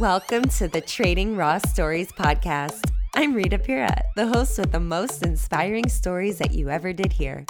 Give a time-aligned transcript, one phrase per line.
[0.00, 2.90] Welcome to the Trading Raw Stories podcast.
[3.14, 7.44] I'm Rita Pira, the host with the most inspiring stories that you ever did hear.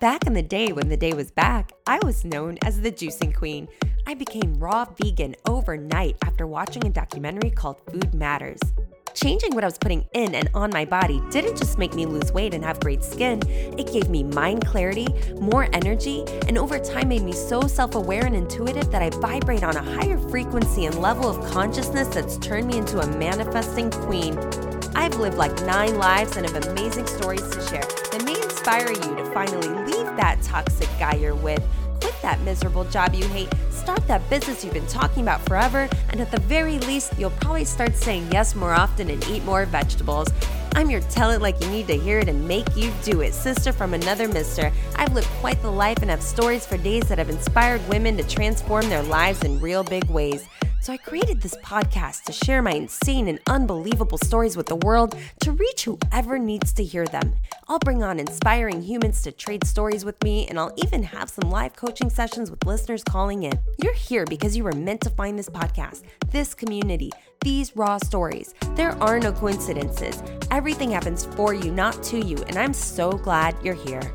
[0.00, 3.34] Back in the day when the day was back, I was known as the juicing
[3.34, 3.66] queen.
[4.06, 8.60] I became raw vegan overnight after watching a documentary called Food Matters.
[9.20, 12.30] Changing what I was putting in and on my body didn't just make me lose
[12.30, 13.42] weight and have great skin,
[13.76, 15.08] it gave me mind clarity,
[15.40, 19.64] more energy, and over time made me so self aware and intuitive that I vibrate
[19.64, 24.38] on a higher frequency and level of consciousness that's turned me into a manifesting queen.
[24.94, 29.16] I've lived like nine lives and have amazing stories to share that may inspire you
[29.16, 31.64] to finally leave that toxic guy you're with,
[32.00, 33.48] quit that miserable job you hate
[33.88, 37.64] start that business you've been talking about forever, and at the very least, you'll probably
[37.64, 40.28] start saying yes more often and eat more vegetables.
[40.74, 43.32] I'm your tell it like you need to hear it and make you do it,
[43.32, 44.70] sister from another mister.
[44.96, 48.24] I've lived quite the life and have stories for days that have inspired women to
[48.24, 50.46] transform their lives in real big ways.
[50.80, 55.16] So I created this podcast to share my insane and unbelievable stories with the world
[55.40, 57.34] to reach whoever needs to hear them.
[57.68, 61.50] I'll bring on inspiring humans to trade stories with me, and I'll even have some
[61.50, 63.58] live coaching sessions with listeners calling in.
[63.82, 67.10] You're here because you were meant to find this podcast, this community,
[67.42, 68.54] these raw stories.
[68.74, 70.22] There are no coincidences.
[70.50, 74.14] Everything happens for you, not to you, and I'm so glad you're here.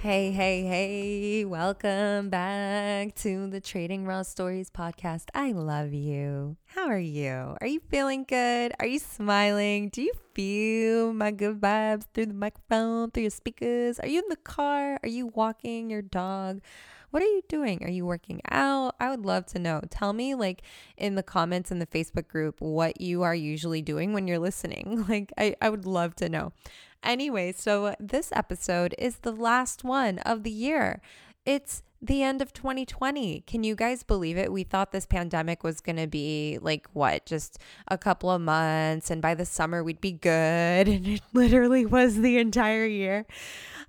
[0.00, 5.24] Hey, hey, hey, welcome back to the Trading Raw Stories podcast.
[5.34, 6.56] I love you.
[6.66, 7.56] How are you?
[7.60, 8.72] Are you feeling good?
[8.78, 9.88] Are you smiling?
[9.88, 13.98] Do you feel my good vibes through the microphone, through your speakers?
[13.98, 15.00] Are you in the car?
[15.02, 16.60] Are you walking your dog?
[17.10, 17.82] What are you doing?
[17.82, 18.94] Are you working out?
[19.00, 19.80] I would love to know.
[19.90, 20.62] Tell me, like,
[20.96, 25.04] in the comments in the Facebook group, what you are usually doing when you're listening.
[25.08, 26.52] Like, I, I would love to know.
[27.02, 31.00] Anyway, so this episode is the last one of the year.
[31.46, 33.42] It's the end of 2020.
[33.46, 34.52] Can you guys believe it?
[34.52, 39.10] We thought this pandemic was going to be like what, just a couple of months,
[39.10, 40.88] and by the summer we'd be good.
[40.98, 43.26] And it literally was the entire year.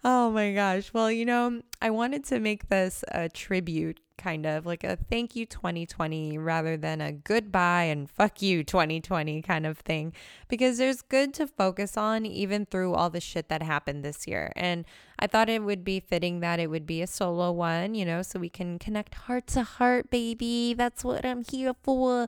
[0.04, 0.94] Oh my gosh.
[0.94, 5.36] Well, you know, I wanted to make this a tribute kind of like a thank
[5.36, 10.14] you 2020 rather than a goodbye and fuck you 2020 kind of thing
[10.50, 14.52] because there's good to focus on even through all the shit that happened this year.
[14.56, 14.86] And
[15.20, 18.22] I thought it would be fitting that it would be a solo one, you know,
[18.22, 20.74] so we can connect heart to heart, baby.
[20.74, 22.28] That's what I'm here for.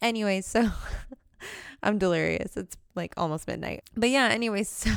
[0.00, 0.70] Anyway, so
[1.82, 2.56] I'm delirious.
[2.56, 3.84] It's like almost midnight.
[3.94, 4.90] But yeah, anyway, so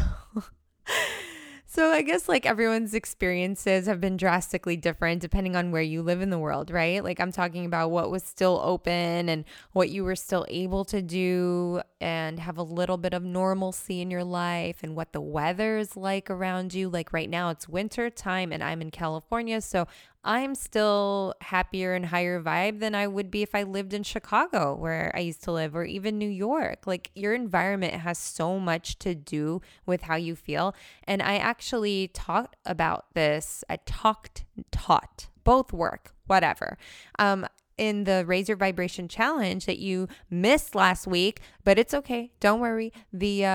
[1.73, 6.21] so I guess like everyone's experiences have been drastically different depending on where you live
[6.21, 7.03] in the world, right?
[7.03, 11.01] Like I'm talking about what was still open and what you were still able to
[11.01, 15.79] do and have a little bit of normalcy in your life and what the weather
[15.79, 16.89] is like around you.
[16.89, 19.87] Like right now it's winter time and I'm in California, so
[20.23, 24.73] I'm still happier and higher vibe than I would be if I lived in Chicago,
[24.73, 26.87] where I used to live, or even New York.
[26.87, 30.75] Like your environment has so much to do with how you feel.
[31.03, 33.63] And I actually talked about this.
[33.69, 36.77] I talked, taught, both work, whatever.
[37.19, 37.45] Um,
[37.77, 42.31] in the Your Vibration Challenge that you missed last week, but it's okay.
[42.39, 42.91] Don't worry.
[43.11, 43.49] The uh,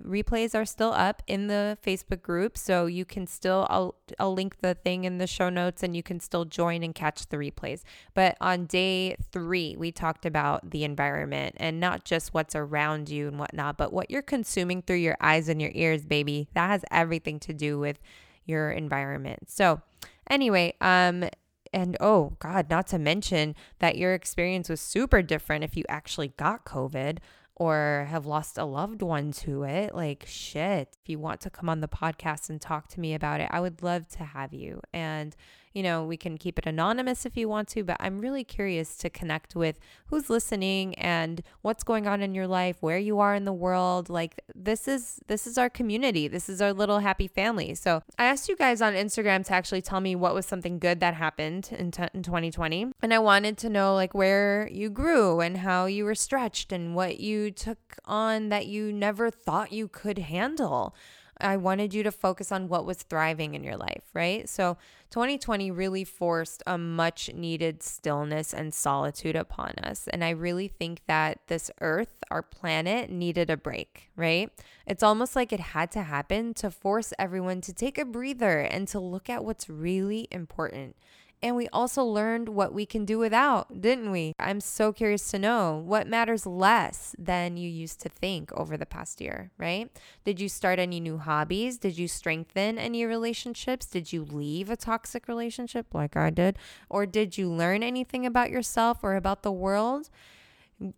[0.00, 2.58] replays are still up in the Facebook group.
[2.58, 6.02] So you can still, I'll, I'll link the thing in the show notes and you
[6.02, 7.82] can still join and catch the replays.
[8.14, 13.28] But on day three, we talked about the environment and not just what's around you
[13.28, 16.48] and whatnot, but what you're consuming through your eyes and your ears, baby.
[16.54, 17.98] That has everything to do with
[18.46, 19.50] your environment.
[19.50, 19.80] So,
[20.28, 21.28] anyway, um,
[21.74, 26.28] and oh, God, not to mention that your experience was super different if you actually
[26.28, 27.18] got COVID
[27.56, 29.92] or have lost a loved one to it.
[29.92, 30.96] Like, shit.
[31.02, 33.60] If you want to come on the podcast and talk to me about it, I
[33.60, 34.80] would love to have you.
[34.92, 35.34] And
[35.74, 38.96] you know, we can keep it anonymous if you want to, but I'm really curious
[38.98, 43.34] to connect with who's listening and what's going on in your life, where you are
[43.34, 44.08] in the world.
[44.08, 46.28] Like this is this is our community.
[46.28, 47.74] This is our little happy family.
[47.74, 51.00] So, I asked you guys on Instagram to actually tell me what was something good
[51.00, 55.40] that happened in, t- in 2020, and I wanted to know like where you grew
[55.40, 59.88] and how you were stretched and what you took on that you never thought you
[59.88, 60.94] could handle.
[61.40, 64.48] I wanted you to focus on what was thriving in your life, right?
[64.48, 64.76] So
[65.14, 70.08] 2020 really forced a much needed stillness and solitude upon us.
[70.08, 74.50] And I really think that this earth, our planet, needed a break, right?
[74.88, 78.88] It's almost like it had to happen to force everyone to take a breather and
[78.88, 80.96] to look at what's really important
[81.44, 84.32] And we also learned what we can do without, didn't we?
[84.38, 88.86] I'm so curious to know what matters less than you used to think over the
[88.86, 89.90] past year, right?
[90.24, 91.76] Did you start any new hobbies?
[91.76, 93.84] Did you strengthen any relationships?
[93.84, 96.56] Did you leave a toxic relationship like I did?
[96.88, 100.08] Or did you learn anything about yourself or about the world?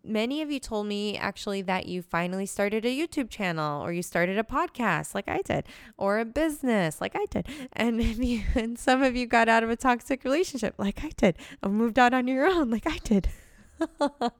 [0.03, 4.01] Many of you told me actually that you finally started a YouTube channel or you
[4.01, 7.47] started a podcast like I did or a business like I did.
[7.73, 11.37] And, you, and some of you got out of a toxic relationship like I did
[11.63, 13.29] or moved out on your own like I did.
[13.99, 14.31] oh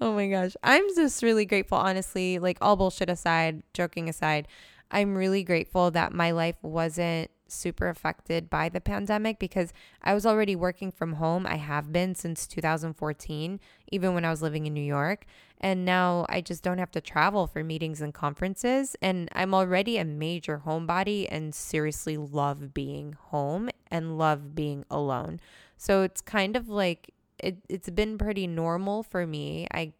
[0.00, 0.56] my gosh.
[0.62, 4.48] I'm just really grateful, honestly, like all bullshit aside, joking aside.
[4.90, 9.72] I'm really grateful that my life wasn't super affected by the pandemic because
[10.02, 11.46] I was already working from home.
[11.46, 13.60] I have been since 2014,
[13.90, 15.24] even when I was living in New York.
[15.60, 18.96] And now I just don't have to travel for meetings and conferences.
[19.00, 25.40] And I'm already a major homebody and seriously love being home and love being alone.
[25.76, 29.66] So it's kind of like it, it's been pretty normal for me.
[29.72, 29.92] I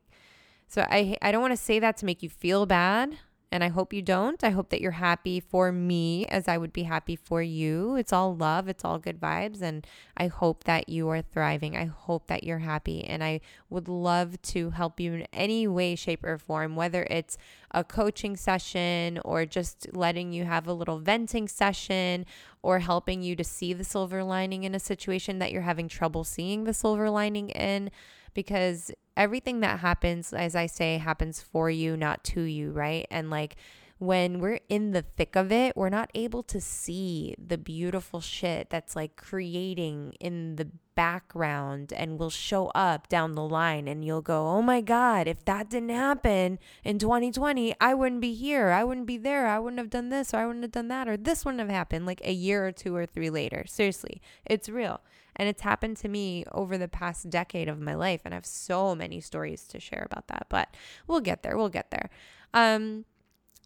[0.67, 3.19] so I I don't want to say that to make you feel bad
[3.53, 4.43] and I hope you don't.
[4.43, 7.95] I hope that you're happy for me as I would be happy for you.
[7.95, 9.63] It's all love, it's all good vibes.
[9.63, 9.87] And
[10.17, 11.77] I hope that you are thriving.
[11.77, 13.05] I hope that you're happy.
[13.05, 17.39] And I would love to help you in any way, shape, or form, whether it's
[17.71, 22.27] a coaching session or just letting you have a little venting session
[22.63, 26.25] or helping you to see the silver lining in a situation that you're having trouble
[26.25, 27.91] seeing the silver lining in
[28.35, 33.07] because everything that happens, as I say, happens for you, not to you, right?
[33.11, 33.57] And like
[33.99, 38.69] when we're in the thick of it, we're not able to see the beautiful shit
[38.69, 43.89] that's like creating in the background and will show up down the line.
[43.89, 48.35] And you'll go, oh my God, if that didn't happen in 2020, I wouldn't be
[48.35, 48.71] here.
[48.71, 49.47] I wouldn't be there.
[49.47, 51.71] I wouldn't have done this or I wouldn't have done that or this wouldn't have
[51.71, 53.65] happened like a year or two or three later.
[53.67, 55.01] Seriously, it's real.
[55.37, 58.21] And it's happened to me over the past decade of my life.
[58.25, 60.77] And I have so many stories to share about that, but
[61.07, 61.57] we'll get there.
[61.57, 62.11] We'll get there.
[62.53, 63.05] Um,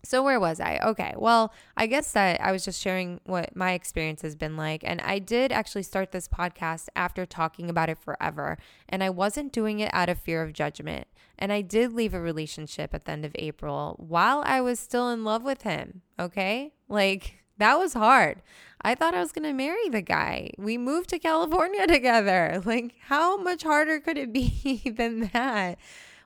[0.05, 0.79] so where was I?
[0.79, 1.15] Okay.
[1.17, 4.83] Well, I guess that I was just sharing what my experience has been like.
[4.85, 8.59] And I did actually start this podcast after talking about it forever.
[8.89, 11.09] And I wasn't doing it out of fear of judgment.
[11.39, 15.11] And I did leave a relationship at the end of April while I was still
[15.11, 16.03] in love with him.
[16.19, 16.73] Okay.
[16.89, 18.43] Like that was hard.
[18.81, 20.51] I thought I was going to marry the guy.
[20.57, 22.63] We moved to California together.
[22.65, 25.79] Like, how much harder could it be than that?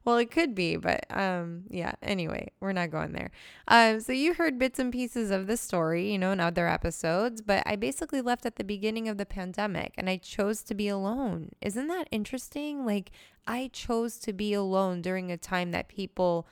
[0.05, 1.93] Well, it could be, but um, yeah.
[2.03, 3.31] Anyway, we're not going there.
[3.69, 7.41] Um, so you heard bits and pieces of the story, you know, in other episodes,
[7.41, 10.89] but I basically left at the beginning of the pandemic, and I chose to be
[10.89, 11.51] alone.
[11.61, 12.85] Isn't that interesting?
[12.85, 13.13] Like,
[13.47, 16.49] I chose to be alone during a time that people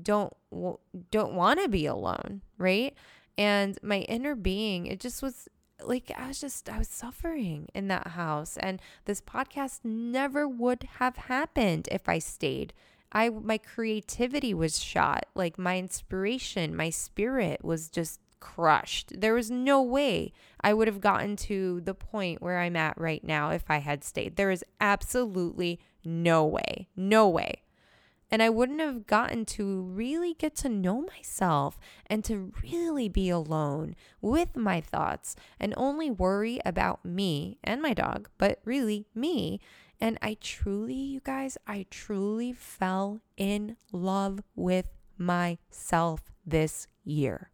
[0.00, 0.32] don't
[1.10, 2.94] don't want to be alone, right?
[3.38, 5.48] And my inner being, it just was
[5.84, 10.84] like I was just I was suffering in that house and this podcast never would
[10.98, 12.72] have happened if I stayed.
[13.12, 15.26] I my creativity was shot.
[15.34, 19.20] Like my inspiration, my spirit was just crushed.
[19.20, 23.22] There was no way I would have gotten to the point where I'm at right
[23.22, 24.36] now if I had stayed.
[24.36, 26.88] There is absolutely no way.
[26.96, 27.61] No way.
[28.32, 33.28] And I wouldn't have gotten to really get to know myself and to really be
[33.28, 39.60] alone with my thoughts and only worry about me and my dog, but really me.
[40.00, 47.51] And I truly, you guys, I truly fell in love with myself this year.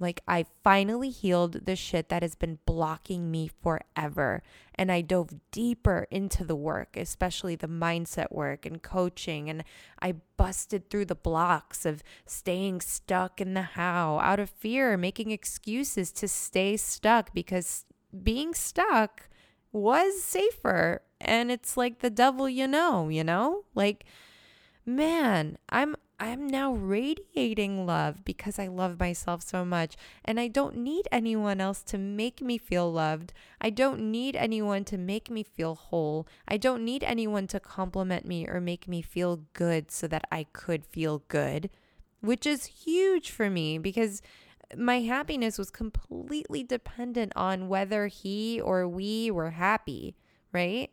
[0.00, 4.42] Like, I finally healed the shit that has been blocking me forever.
[4.74, 9.48] And I dove deeper into the work, especially the mindset work and coaching.
[9.48, 9.64] And
[10.02, 15.30] I busted through the blocks of staying stuck in the how out of fear, making
[15.30, 17.84] excuses to stay stuck because
[18.22, 19.28] being stuck
[19.72, 21.02] was safer.
[21.20, 23.64] And it's like the devil you know, you know?
[23.74, 24.04] Like,
[24.84, 29.96] man, I'm I'm now radiating love because I love myself so much.
[30.24, 33.32] And I don't need anyone else to make me feel loved.
[33.60, 36.28] I don't need anyone to make me feel whole.
[36.46, 40.44] I don't need anyone to compliment me or make me feel good so that I
[40.52, 41.68] could feel good,
[42.20, 44.22] which is huge for me because
[44.76, 50.14] my happiness was completely dependent on whether he or we were happy,
[50.52, 50.90] right?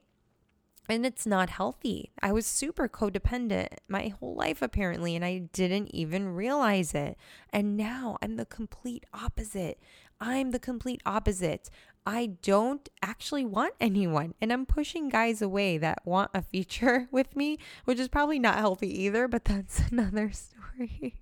[0.90, 2.12] And it's not healthy.
[2.22, 7.18] I was super codependent my whole life, apparently, and I didn't even realize it.
[7.52, 9.80] And now I'm the complete opposite.
[10.20, 11.70] I'm the complete opposite.
[12.06, 17.36] I don't actually want anyone, and I'm pushing guys away that want a future with
[17.36, 21.16] me, which is probably not healthy either, but that's another story.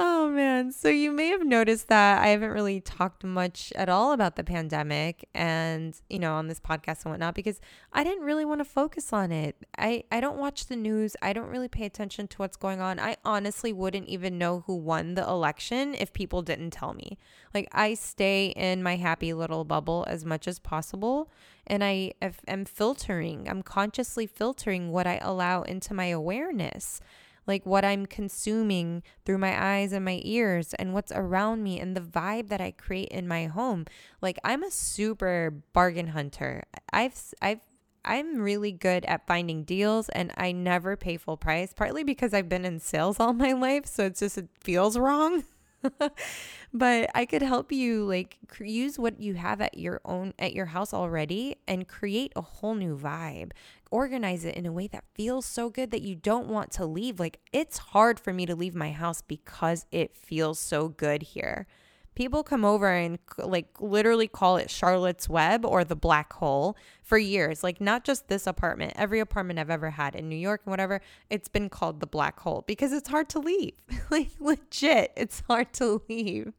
[0.00, 0.72] Oh man.
[0.72, 4.42] So you may have noticed that I haven't really talked much at all about the
[4.42, 7.60] pandemic and, you know, on this podcast and whatnot because
[7.92, 9.54] I didn't really want to focus on it.
[9.78, 11.14] I, I don't watch the news.
[11.22, 12.98] I don't really pay attention to what's going on.
[12.98, 17.16] I honestly wouldn't even know who won the election if people didn't tell me.
[17.54, 21.30] Like I stay in my happy little bubble as much as possible
[21.68, 22.12] and I
[22.48, 27.00] am filtering, I'm consciously filtering what I allow into my awareness
[27.46, 31.96] like what I'm consuming through my eyes and my ears and what's around me and
[31.96, 33.86] the vibe that I create in my home.
[34.20, 36.64] Like I'm a super bargain hunter.
[36.92, 37.60] I've I've
[38.04, 42.48] I'm really good at finding deals and I never pay full price, partly because I've
[42.48, 45.44] been in sales all my life, so it's just it feels wrong.
[46.72, 50.66] but I could help you like use what you have at your own at your
[50.66, 53.52] house already and create a whole new vibe.
[53.94, 57.20] Organize it in a way that feels so good that you don't want to leave.
[57.20, 61.66] Like it's hard for me to leave my house because it feels so good here
[62.14, 67.18] people come over and like literally call it Charlotte's Web or the black hole for
[67.18, 67.62] years.
[67.62, 71.00] Like, not just this apartment, every apartment I've ever had in New York and whatever,
[71.30, 73.74] it's been called the black hole because it's hard to leave.
[74.10, 76.52] like, legit, it's hard to leave.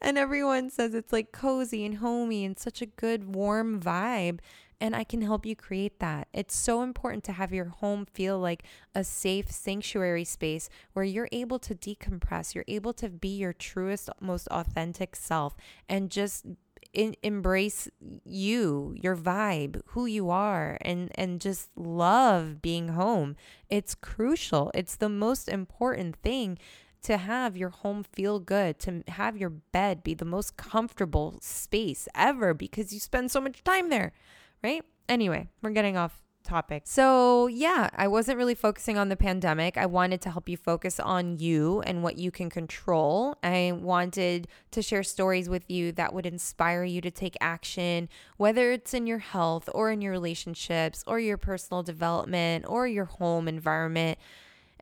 [0.00, 4.38] And everyone says it's like cozy and homey and such a good, warm vibe
[4.80, 6.28] and I can help you create that.
[6.32, 11.28] It's so important to have your home feel like a safe sanctuary space where you're
[11.32, 15.54] able to decompress, you're able to be your truest, most authentic self
[15.88, 16.46] and just
[16.92, 17.88] in, embrace
[18.24, 23.36] you, your vibe, who you are, and and just love being home.
[23.68, 24.70] It's crucial.
[24.74, 26.58] It's the most important thing
[27.02, 32.08] to have your home feel good, to have your bed be the most comfortable space
[32.14, 34.12] ever because you spend so much time there
[34.62, 34.82] right?
[35.08, 36.82] Anyway, we're getting off topic.
[36.86, 39.76] So, yeah, I wasn't really focusing on the pandemic.
[39.76, 43.36] I wanted to help you focus on you and what you can control.
[43.42, 48.72] I wanted to share stories with you that would inspire you to take action, whether
[48.72, 53.46] it's in your health or in your relationships or your personal development or your home
[53.48, 54.18] environment.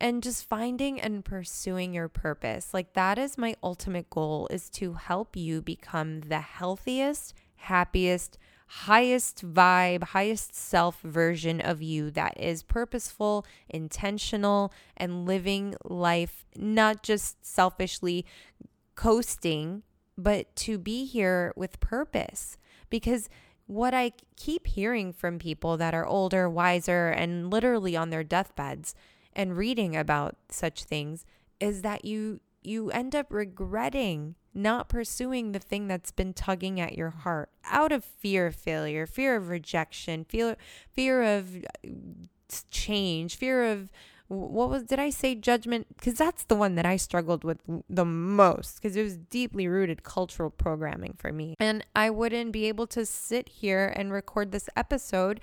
[0.00, 2.72] And just finding and pursuing your purpose.
[2.72, 9.44] Like that is my ultimate goal is to help you become the healthiest, happiest, highest
[9.52, 17.44] vibe, highest self version of you that is purposeful, intentional, and living life not just
[17.44, 18.26] selfishly
[18.94, 19.82] coasting,
[20.16, 22.58] but to be here with purpose.
[22.90, 23.28] Because
[23.66, 28.94] what I keep hearing from people that are older, wiser, and literally on their deathbeds
[29.34, 31.24] and reading about such things
[31.60, 36.96] is that you you end up regretting not pursuing the thing that's been tugging at
[36.96, 40.56] your heart out of fear of failure, fear of rejection, fear
[40.90, 41.88] fear of uh,
[42.70, 43.90] change, fear of
[44.28, 48.04] what was did I say judgment because that's the one that I struggled with the
[48.04, 51.54] most because it was deeply rooted cultural programming for me.
[51.58, 55.40] And I wouldn't be able to sit here and record this episode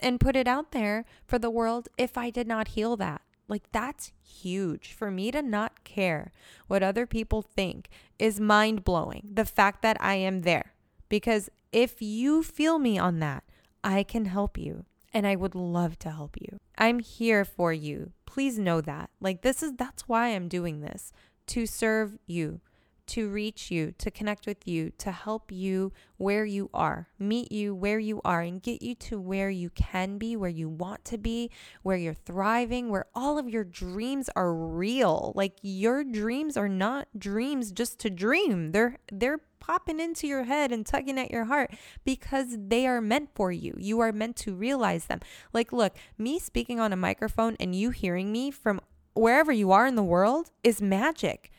[0.00, 3.20] and put it out there for the world if I did not heal that.
[3.48, 4.92] Like, that's huge.
[4.92, 6.32] For me to not care
[6.66, 7.88] what other people think
[8.18, 9.30] is mind blowing.
[9.32, 10.74] The fact that I am there.
[11.08, 13.44] Because if you feel me on that,
[13.82, 14.84] I can help you.
[15.14, 16.58] And I would love to help you.
[16.76, 18.12] I'm here for you.
[18.26, 19.08] Please know that.
[19.20, 21.12] Like, this is that's why I'm doing this
[21.46, 22.60] to serve you,
[23.08, 27.74] to reach you, to connect with you, to help you where you are, meet you
[27.74, 31.18] where you are, and get you to where you can be, where you want to
[31.18, 31.50] be,
[31.82, 35.32] where you're thriving, where all of your dreams are real.
[35.34, 38.72] Like your dreams are not dreams just to dream.
[38.72, 41.74] They're they're popping into your head and tugging at your heart
[42.04, 43.74] because they are meant for you.
[43.78, 45.20] You are meant to realize them.
[45.52, 48.80] Like look, me speaking on a microphone and you hearing me from
[49.14, 51.50] wherever you are in the world is magic.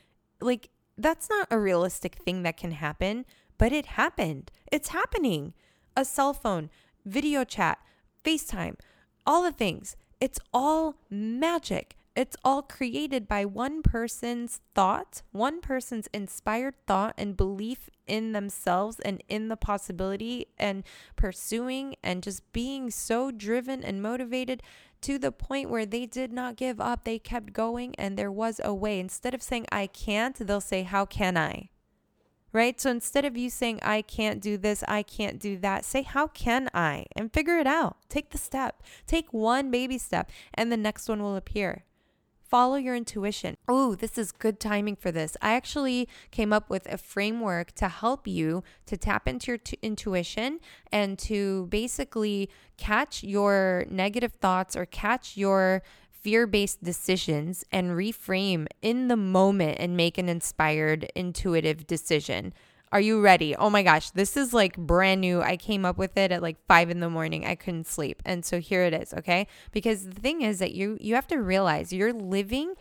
[0.41, 3.25] Like that's not a realistic thing that can happen,
[3.58, 4.51] but it happened.
[4.72, 5.53] It's happening.
[5.96, 6.70] A cell phone,
[7.06, 7.79] video chat,
[8.24, 8.75] FaceTime,
[9.25, 9.96] all the things.
[10.20, 11.96] It's all magic.
[12.15, 19.00] It's all created by one person's thought, one person's inspired thought and belief in themselves
[19.00, 20.84] and in the possibility and
[21.15, 24.62] pursuing and just being so driven and motivated
[25.01, 27.03] to the point where they did not give up.
[27.03, 29.00] They kept going and there was a way.
[29.00, 31.70] Instead of saying, I can't, they'll say, How can I?
[32.51, 32.79] Right?
[32.82, 36.27] So instead of you saying, I can't do this, I can't do that, say, How
[36.27, 37.06] can I?
[37.15, 37.98] And figure it out.
[38.10, 38.82] Take the step.
[39.06, 41.86] Take one baby step, and the next one will appear.
[42.50, 43.56] Follow your intuition.
[43.68, 45.38] Oh, this is good timing for this.
[45.39, 49.77] I actually came up with a framework to help you to tap into your t-
[49.84, 50.60] intuition
[50.91, 58.65] and to basically catch your negative thoughts or catch your fear based decisions and reframe
[58.82, 62.51] in the moment and make an inspired, intuitive decision.
[62.91, 63.55] Are you ready?
[63.55, 65.41] Oh my gosh, this is like brand new.
[65.41, 67.46] I came up with it at like five in the morning.
[67.46, 68.22] I couldn't sleep.
[68.25, 69.46] And so here it is, okay?
[69.72, 72.74] Because the thing is that you you have to realize you're living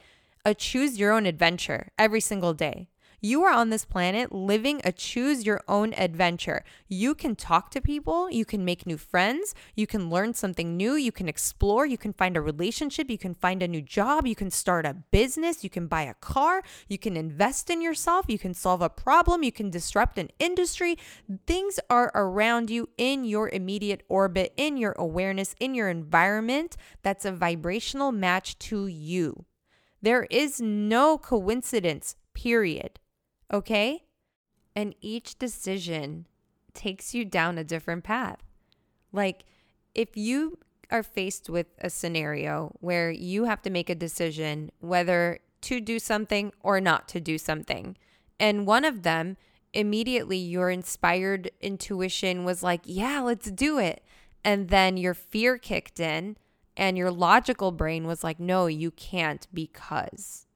[0.47, 2.89] a choose your own adventure every single day.
[3.21, 6.63] You are on this planet living a choose your own adventure.
[6.87, 10.95] You can talk to people, you can make new friends, you can learn something new,
[10.95, 14.37] you can explore, you can find a relationship, you can find a new job, you
[14.37, 18.39] can start a business, you can buy a car, you can invest in yourself, you
[18.39, 20.97] can solve a problem, you can disrupt an industry.
[21.45, 27.25] Things are around you in your immediate orbit, in your awareness, in your environment that's
[27.25, 29.45] a vibrational match to you.
[30.01, 33.01] There is no coincidence, period
[33.53, 34.05] okay?
[34.75, 36.27] And each decision
[36.75, 38.39] takes you down a different path.
[39.13, 39.45] Like,
[39.95, 40.59] if you
[40.91, 45.99] are faced with a scenario where you have to make a decision whether to do
[45.99, 47.97] something or not to do something,
[48.39, 49.37] and one of them,
[49.73, 54.03] immediately your inspired intuition was like, yeah, let's do it.
[54.45, 56.37] And then your fear kicked in,
[56.77, 60.47] and your logical brain was like, no, you can't because.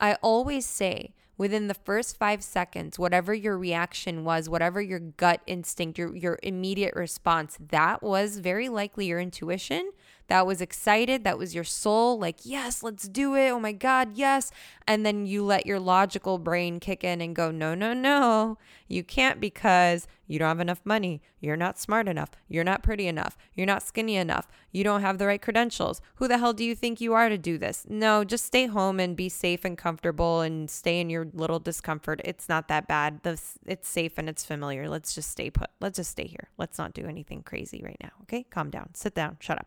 [0.00, 5.40] I always say within the first five seconds, whatever your reaction was, whatever your gut
[5.46, 9.90] instinct, your, your immediate response, that was very likely your intuition.
[10.30, 11.24] That was excited.
[11.24, 13.50] That was your soul, like, yes, let's do it.
[13.50, 14.52] Oh my God, yes.
[14.86, 18.56] And then you let your logical brain kick in and go, no, no, no,
[18.86, 21.20] you can't because you don't have enough money.
[21.40, 22.30] You're not smart enough.
[22.48, 23.36] You're not pretty enough.
[23.54, 24.46] You're not skinny enough.
[24.70, 26.00] You don't have the right credentials.
[26.14, 27.84] Who the hell do you think you are to do this?
[27.88, 32.20] No, just stay home and be safe and comfortable and stay in your little discomfort.
[32.24, 33.18] It's not that bad.
[33.66, 34.88] It's safe and it's familiar.
[34.88, 35.70] Let's just stay put.
[35.80, 36.50] Let's just stay here.
[36.56, 38.12] Let's not do anything crazy right now.
[38.22, 38.44] Okay?
[38.44, 38.90] Calm down.
[38.94, 39.36] Sit down.
[39.40, 39.66] Shut up.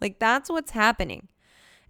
[0.00, 1.28] Like that's what's happening.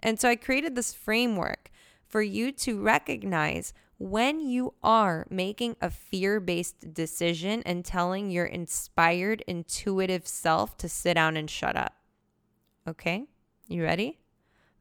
[0.00, 1.70] And so I created this framework
[2.06, 8.46] for you to recognize when you are making a fear based decision and telling your
[8.46, 11.94] inspired, intuitive self to sit down and shut up.
[12.88, 13.26] Okay?
[13.68, 14.18] You ready?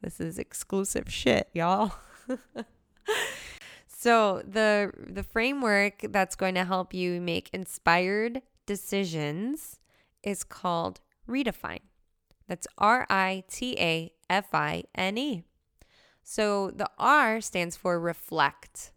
[0.01, 1.93] This is exclusive shit, y'all.
[3.87, 9.79] so, the the framework that's going to help you make inspired decisions
[10.23, 11.88] is called Redefine.
[12.49, 15.43] That's R I T A F I N E.
[16.23, 18.91] So, the R stands for reflect.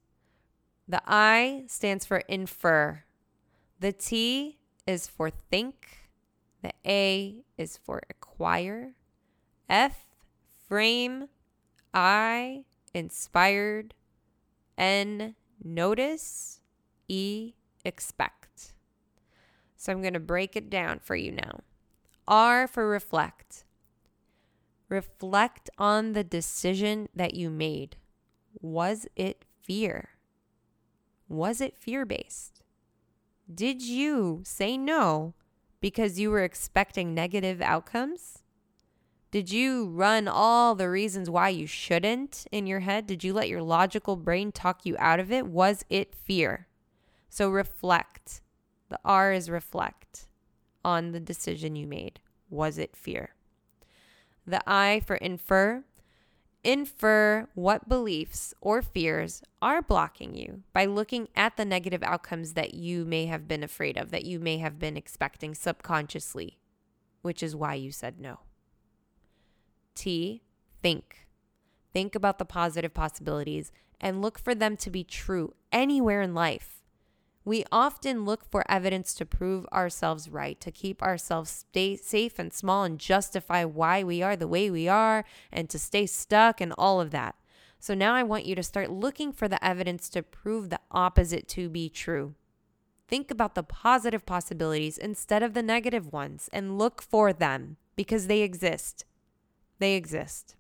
[0.89, 3.05] The I stands for infer.
[3.79, 6.09] The T is for think.
[6.63, 8.95] The A is for acquire.
[9.69, 10.07] F,
[10.67, 11.29] frame.
[11.93, 13.93] I, inspired.
[14.79, 16.61] N, notice.
[17.07, 17.53] E,
[17.85, 18.73] expect.
[19.77, 21.61] So I'm going to break it down for you now.
[22.29, 23.65] R for reflect.
[24.89, 27.97] Reflect on the decision that you made.
[28.61, 30.11] Was it fear?
[31.29, 32.63] Was it fear based?
[33.53, 35.35] Did you say no
[35.81, 38.43] because you were expecting negative outcomes?
[39.31, 43.07] Did you run all the reasons why you shouldn't in your head?
[43.07, 45.47] Did you let your logical brain talk you out of it?
[45.47, 46.69] Was it fear?
[47.31, 48.43] So reflect.
[48.91, 50.29] The R is reflect
[50.85, 52.21] on the decision you made.
[52.51, 53.35] Was it fear?
[54.47, 55.85] The I for infer
[56.65, 62.75] infer what beliefs or fears are blocking you by looking at the negative outcomes that
[62.75, 66.59] you may have been afraid of, that you may have been expecting subconsciously,
[67.21, 68.41] which is why you said no.
[69.95, 70.43] T,
[70.83, 71.27] think.
[71.93, 76.82] Think about the positive possibilities and look for them to be true anywhere in life.
[77.45, 82.53] We often look for evidence to prove ourselves right, to keep ourselves stay safe and
[82.53, 86.73] small and justify why we are the way we are and to stay stuck and
[86.79, 87.35] all of that.
[87.81, 91.49] So now I want you to start looking for the evidence to prove the opposite
[91.49, 92.37] to be true.
[93.09, 98.29] Think about the positive possibilities instead of the negative ones and look for them because
[98.29, 99.05] they exist.
[99.81, 100.55] They exist.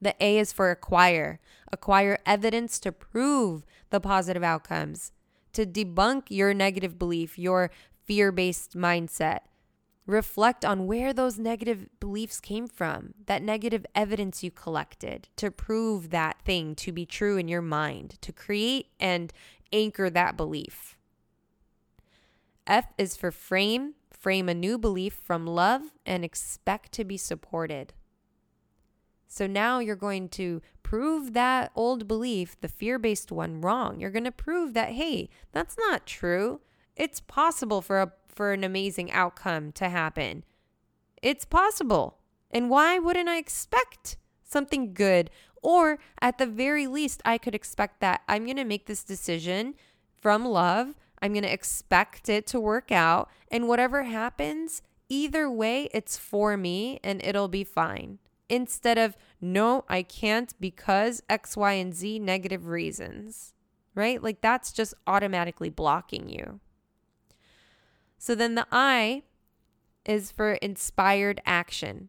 [0.00, 1.40] The A is for acquire.
[1.72, 5.10] Acquire evidence to prove the positive outcomes
[5.52, 7.70] to debunk your negative belief, your
[8.04, 9.40] fear based mindset.
[10.06, 16.10] Reflect on where those negative beliefs came from, that negative evidence you collected to prove
[16.10, 19.32] that thing to be true in your mind, to create and
[19.72, 20.96] anchor that belief.
[22.66, 27.92] F is for frame, frame a new belief from love and expect to be supported.
[29.32, 34.00] So now you're going to prove that old belief, the fear based one, wrong.
[34.00, 36.60] You're going to prove that, hey, that's not true.
[36.96, 40.44] It's possible for, a, for an amazing outcome to happen.
[41.22, 42.18] It's possible.
[42.50, 44.16] And why wouldn't I expect
[44.50, 45.30] something good.
[45.62, 49.74] Or at the very least, I could expect that I'm going to make this decision
[50.20, 50.94] from love.
[51.22, 53.30] I'm going to expect it to work out.
[53.50, 58.18] And whatever happens, either way, it's for me and it'll be fine.
[58.50, 63.54] Instead of, no, I can't because X, Y, and Z negative reasons,
[63.94, 64.20] right?
[64.20, 66.58] Like that's just automatically blocking you.
[68.18, 69.22] So then the I
[70.04, 72.08] is for inspired action.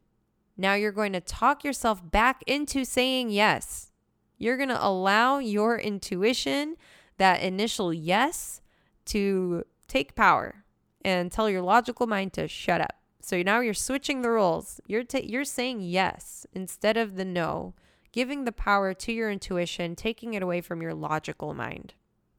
[0.57, 3.91] Now you're going to talk yourself back into saying yes.
[4.39, 6.75] You're going to allow your intuition,
[7.17, 8.61] that initial yes,
[9.05, 10.65] to take power
[11.05, 13.00] and tell your logical mind to shut up.
[13.21, 14.81] So now you're switching the roles.
[14.87, 17.73] You're ta- you're saying yes instead of the no,
[18.11, 21.93] giving the power to your intuition, taking it away from your logical mind.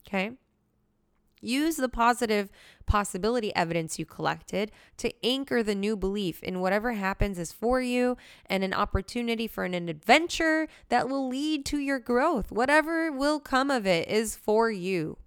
[0.06, 0.32] Okay?
[1.44, 2.50] Use the positive
[2.86, 8.16] possibility evidence you collected to anchor the new belief in whatever happens is for you
[8.46, 12.52] and an opportunity for an adventure that will lead to your growth.
[12.52, 15.18] Whatever will come of it is for you.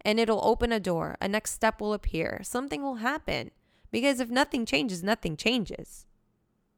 [0.00, 1.16] And it'll open a door.
[1.20, 2.40] A next step will appear.
[2.42, 3.52] Something will happen.
[3.90, 6.06] Because if nothing changes, nothing changes.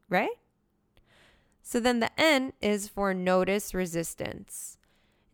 [0.09, 0.39] Right?
[1.63, 4.79] So then the N is for notice resistance.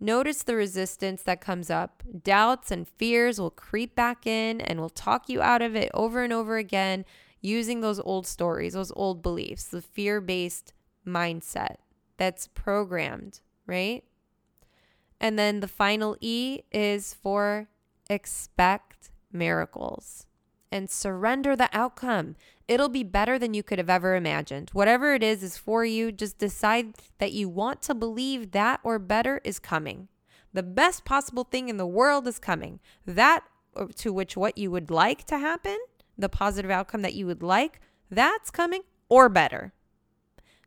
[0.01, 2.03] Notice the resistance that comes up.
[2.23, 6.23] Doubts and fears will creep back in and will talk you out of it over
[6.23, 7.05] and over again
[7.41, 10.73] using those old stories, those old beliefs, the fear based
[11.07, 11.77] mindset
[12.17, 14.05] that's programmed, right?
[15.21, 17.69] And then the final E is for
[18.09, 20.28] expect miracles
[20.71, 22.37] and surrender the outcome.
[22.67, 24.71] It'll be better than you could have ever imagined.
[24.73, 26.13] Whatever it is is for you.
[26.13, 30.09] Just decide that you want to believe that or better is coming.
[30.53, 32.81] The best possible thing in the world is coming.
[33.07, 33.45] That
[33.77, 35.79] uh, to which what you would like to happen,
[36.17, 39.73] the positive outcome that you would like, that's coming or better.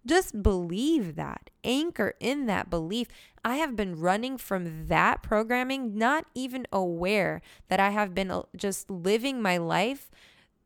[0.06, 3.08] Just believe that, anchor in that belief.
[3.46, 8.44] I have been running from that programming, not even aware that I have been uh,
[8.56, 10.10] just living my life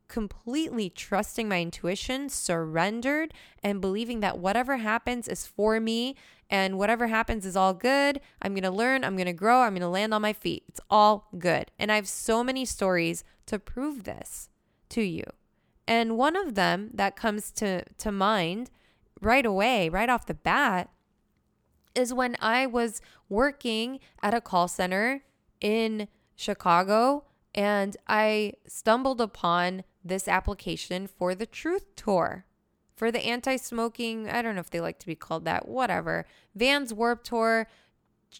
[0.07, 6.15] completely trusting my intuition, surrendered, and believing that whatever happens is for me
[6.49, 8.19] and whatever happens is all good.
[8.41, 10.63] I'm going to learn, I'm going to grow, I'm going to land on my feet.
[10.67, 11.71] It's all good.
[11.79, 14.49] And I have so many stories to prove this
[14.89, 15.23] to you.
[15.87, 18.69] And one of them that comes to, to mind
[19.25, 20.89] right away, right off the bat,
[21.93, 25.23] is when I was working at a call center
[25.59, 32.45] in Chicago and I stumbled upon this application for the Truth Tour,
[32.95, 36.25] for the anti smoking, I don't know if they like to be called that, whatever,
[36.53, 37.67] Vans Warped Tour,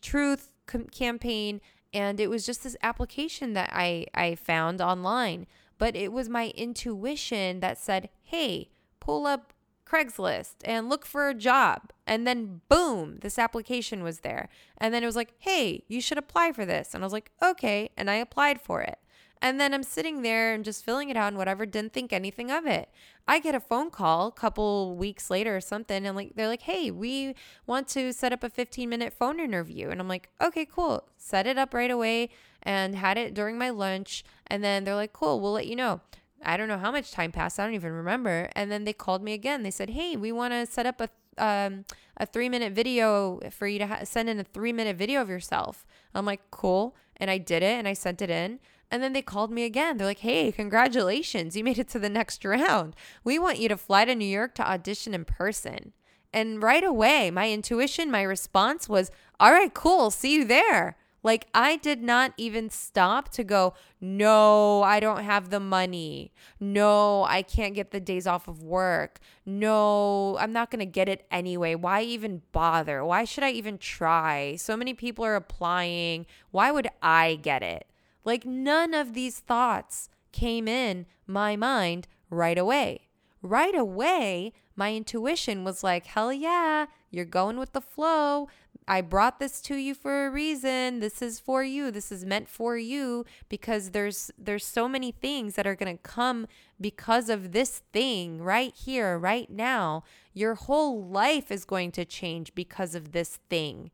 [0.02, 1.62] Truth com- campaign.
[1.94, 5.48] And it was just this application that I, I found online.
[5.78, 8.70] But it was my intuition that said, hey,
[9.00, 9.54] pull up
[9.86, 11.92] Craigslist and look for a job.
[12.08, 14.50] And then boom, this application was there.
[14.78, 16.94] And then it was like, hey, you should apply for this.
[16.94, 17.90] And I was like, okay.
[17.96, 19.00] And I applied for it.
[19.42, 22.50] And then I'm sitting there and just filling it out and whatever, didn't think anything
[22.50, 22.90] of it.
[23.28, 26.64] I get a phone call a couple weeks later or something, and like they're like,
[26.64, 27.36] "Hey, we
[27.68, 31.48] want to set up a 15 minute phone interview," and I'm like, "Okay, cool." Set
[31.48, 32.30] it up right away
[32.64, 36.02] and had it during my lunch, and then they're like, "Cool, we'll let you know."
[36.44, 37.60] I don't know how much time passed.
[37.60, 38.50] I don't even remember.
[38.56, 39.64] And then they called me again.
[39.64, 41.86] They said, "Hey, we want to set up a um,
[42.18, 45.30] a three minute video for you to ha- send in a three minute video of
[45.30, 48.60] yourself." I'm like, "Cool," and I did it and I sent it in.
[48.92, 49.98] And then they called me again.
[49.98, 51.56] They're like, hey, congratulations.
[51.56, 52.96] You made it to the next round.
[53.24, 55.94] We want you to fly to New York to audition in person.
[56.32, 60.12] And right away, my intuition, my response was, all right, cool.
[60.12, 60.98] See you there.
[61.26, 66.32] Like, I did not even stop to go, no, I don't have the money.
[66.60, 69.18] No, I can't get the days off of work.
[69.44, 71.74] No, I'm not going to get it anyway.
[71.74, 73.04] Why even bother?
[73.04, 74.56] Why should I even try?
[74.58, 76.28] So many people are applying.
[76.52, 77.88] Why would I get it?
[78.24, 83.08] Like none of these thoughts came in my mind right away.
[83.42, 88.48] Right away, my intuition was like, hell yeah, you're going with the flow.
[88.88, 91.00] I brought this to you for a reason.
[91.00, 91.90] This is for you.
[91.90, 96.04] This is meant for you because there's there's so many things that are going to
[96.04, 96.46] come
[96.80, 100.04] because of this thing right here right now.
[100.34, 103.90] Your whole life is going to change because of this thing.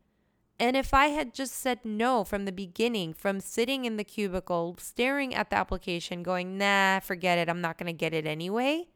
[0.60, 4.75] And if I had just said no from the beginning, from sitting in the cubicle,
[4.80, 8.90] staring at the application, going, nah, forget it, I'm not going to get it anyway.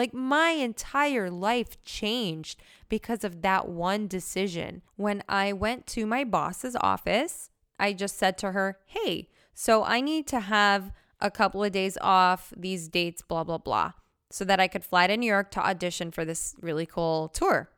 [0.00, 4.80] Like my entire life changed because of that one decision.
[4.96, 10.00] When I went to my boss's office, I just said to her, hey, so I
[10.00, 13.92] need to have a couple of days off, these dates, blah, blah, blah,
[14.30, 17.68] so that I could fly to New York to audition for this really cool tour.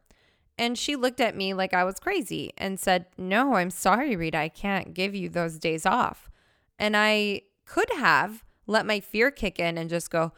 [0.56, 4.38] And she looked at me like I was crazy and said, No, I'm sorry, Rita.
[4.38, 6.30] I can't give you those days off.
[6.78, 10.32] And I could have let my fear kick in and just go,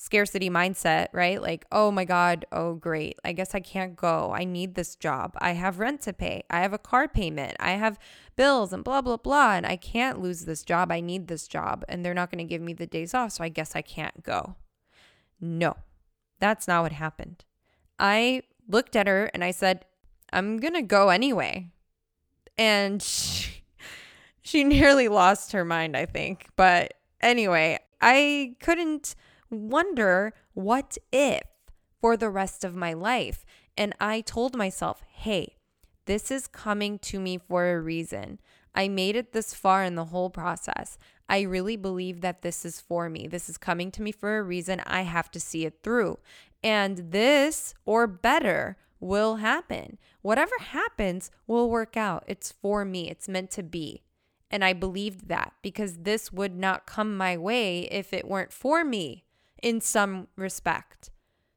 [0.00, 1.42] scarcity mindset, right?
[1.42, 3.18] Like, oh my God, oh great.
[3.24, 4.32] I guess I can't go.
[4.32, 5.34] I need this job.
[5.38, 6.44] I have rent to pay.
[6.48, 7.56] I have a car payment.
[7.58, 7.98] I have
[8.36, 9.54] bills and blah, blah, blah.
[9.54, 10.92] And I can't lose this job.
[10.92, 11.84] I need this job.
[11.88, 13.32] And they're not going to give me the days off.
[13.32, 14.54] So I guess I can't go.
[15.40, 15.76] No,
[16.38, 17.44] that's not what happened.
[17.98, 19.84] I looked at her and I said,
[20.32, 21.72] I'm going to go anyway.
[22.56, 23.64] And she,
[24.42, 26.46] she nearly lost her mind, I think.
[26.54, 29.16] But anyway, I couldn't
[29.50, 31.42] wonder what if
[32.00, 33.44] for the rest of my life.
[33.76, 35.56] And I told myself, hey,
[36.06, 38.40] this is coming to me for a reason.
[38.74, 40.98] I made it this far in the whole process.
[41.28, 43.26] I really believe that this is for me.
[43.26, 44.80] This is coming to me for a reason.
[44.86, 46.18] I have to see it through.
[46.62, 49.98] And this or better will happen.
[50.22, 52.24] Whatever happens will work out.
[52.26, 54.02] It's for me, it's meant to be.
[54.50, 58.82] And I believed that because this would not come my way if it weren't for
[58.84, 59.24] me
[59.62, 61.10] in some respect.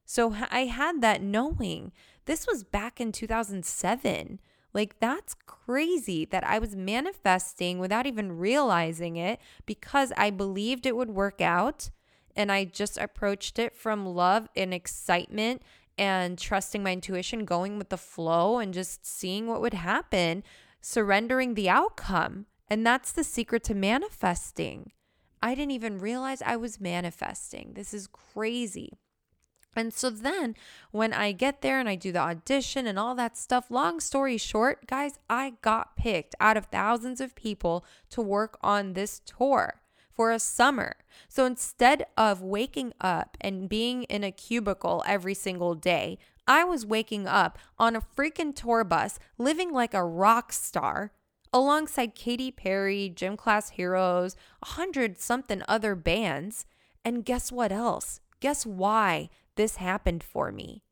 [0.06, 1.92] So I had that knowing.
[2.26, 4.40] This was back in 2007.
[4.74, 10.96] Like, that's crazy that I was manifesting without even realizing it because I believed it
[10.96, 11.90] would work out.
[12.36, 15.62] And I just approached it from love and excitement
[15.98, 20.44] and trusting my intuition, going with the flow and just seeing what would happen,
[20.80, 22.46] surrendering the outcome.
[22.70, 24.94] And that's the secret to manifesting.
[25.41, 27.73] I didn't even realize I was manifesting.
[27.73, 28.91] This is crazy.
[29.75, 30.56] And so then
[30.91, 34.38] when I get there and I do the audition and all that stuff, long story
[34.38, 39.82] short, guys, I got picked out of thousands of people to work on this tour
[40.12, 40.97] for a summer.
[41.30, 46.86] So instead of waking up and being in a cubicle every single day, I was
[46.86, 51.13] waking up on a freaking tour bus, living like a rock star
[51.54, 56.66] alongside Katy Perry, Gym Class Heroes, a hundred something other bands.
[57.04, 58.20] And guess what else?
[58.40, 60.84] Guess why this happened for me?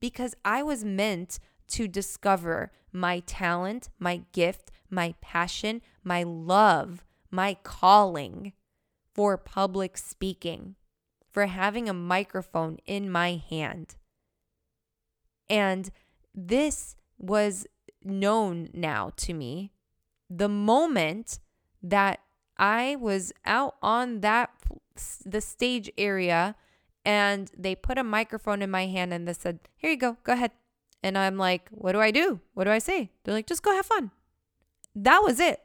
[0.00, 7.56] Because I was meant to discover my talent, my gift, my passion, my love, my
[7.62, 8.52] calling
[9.14, 10.76] for public speaking,
[11.30, 13.96] for having a microphone in my hand.
[15.50, 15.90] And
[16.34, 17.66] this was
[18.02, 19.72] known now to me
[20.30, 21.38] the moment
[21.82, 22.20] that
[22.56, 24.50] I was out on that
[25.24, 26.56] the stage area
[27.04, 30.16] and they put a microphone in my hand and they said, "Here you go.
[30.24, 30.52] Go ahead."
[31.02, 32.40] And I'm like, "What do I do?
[32.54, 34.10] What do I say?" They're like, "Just go have fun."
[34.94, 35.60] That was it.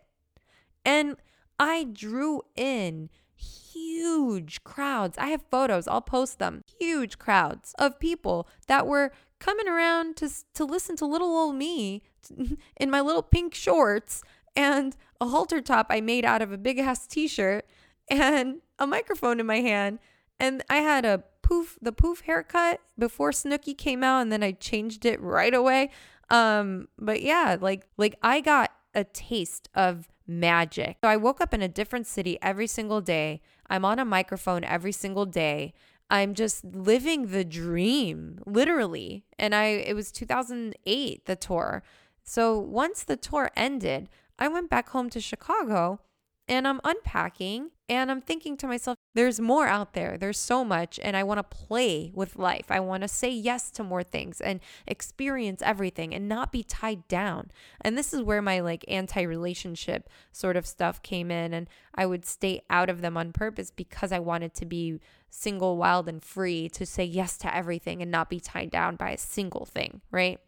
[0.86, 1.18] And
[1.58, 5.18] I drew in huge crowds.
[5.18, 6.64] I have photos, I'll post them.
[6.80, 12.04] Huge crowds of people that were coming around to to listen to little old me
[12.78, 14.22] in my little pink shorts
[14.56, 17.66] and a halter top I made out of a big ass t shirt
[18.10, 20.00] and a microphone in my hand.
[20.40, 24.52] And I had a poof, the poof haircut before Snooki came out, and then I
[24.52, 25.90] changed it right away.
[26.30, 30.98] Um, but yeah, like like I got a taste of magic.
[31.04, 33.42] So I woke up in a different city every single day.
[33.70, 35.74] I'm on a microphone every single day.
[36.10, 39.26] I'm just living the dream, literally.
[39.38, 41.84] And I it was 2008 the tour.
[42.24, 46.00] So once the tour ended, I went back home to Chicago
[46.48, 50.18] and I'm unpacking and I'm thinking to myself, there's more out there.
[50.18, 51.00] There's so much.
[51.04, 52.66] And I want to play with life.
[52.70, 57.08] I want to say yes to more things and experience everything and not be tied
[57.08, 57.52] down.
[57.82, 61.54] And this is where my like anti relationship sort of stuff came in.
[61.54, 65.78] And I would stay out of them on purpose because I wanted to be single,
[65.78, 69.18] wild, and free to say yes to everything and not be tied down by a
[69.18, 70.02] single thing.
[70.10, 70.40] Right.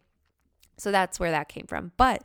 [0.78, 1.92] So that's where that came from.
[1.96, 2.22] But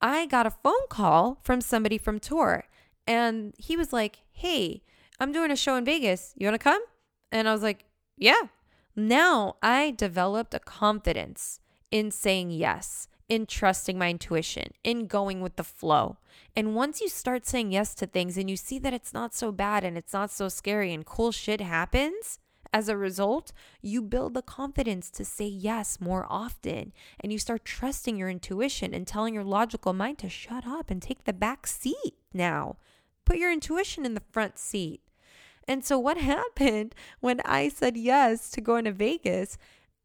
[0.00, 2.64] I got a phone call from somebody from tour
[3.06, 4.82] and he was like, Hey,
[5.18, 6.32] I'm doing a show in Vegas.
[6.36, 6.82] You want to come?
[7.30, 7.84] And I was like,
[8.16, 8.48] Yeah.
[8.96, 11.60] Now I developed a confidence
[11.90, 16.18] in saying yes, in trusting my intuition, in going with the flow.
[16.56, 19.52] And once you start saying yes to things and you see that it's not so
[19.52, 22.38] bad and it's not so scary and cool shit happens,
[22.72, 23.52] as a result,
[23.82, 28.94] you build the confidence to say yes more often and you start trusting your intuition
[28.94, 32.76] and telling your logical mind to shut up and take the back seat now.
[33.24, 35.00] Put your intuition in the front seat.
[35.66, 39.58] And so, what happened when I said yes to going to Vegas?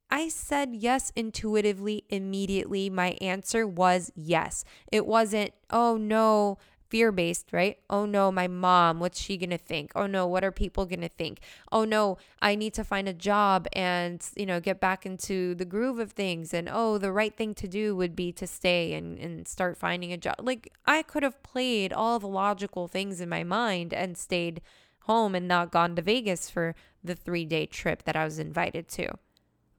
[0.09, 2.89] I said yes intuitively immediately.
[2.89, 4.63] My answer was yes.
[4.91, 7.77] It wasn't, oh no, fear based, right?
[7.89, 9.91] Oh no, my mom, what's she gonna think?
[9.95, 11.39] Oh no, what are people gonna think?
[11.71, 15.65] Oh no, I need to find a job and, you know, get back into the
[15.65, 16.53] groove of things.
[16.53, 20.13] And oh, the right thing to do would be to stay and, and start finding
[20.13, 20.35] a job.
[20.39, 24.61] Like I could have played all the logical things in my mind and stayed
[25.01, 28.87] home and not gone to Vegas for the three day trip that I was invited
[28.89, 29.13] to.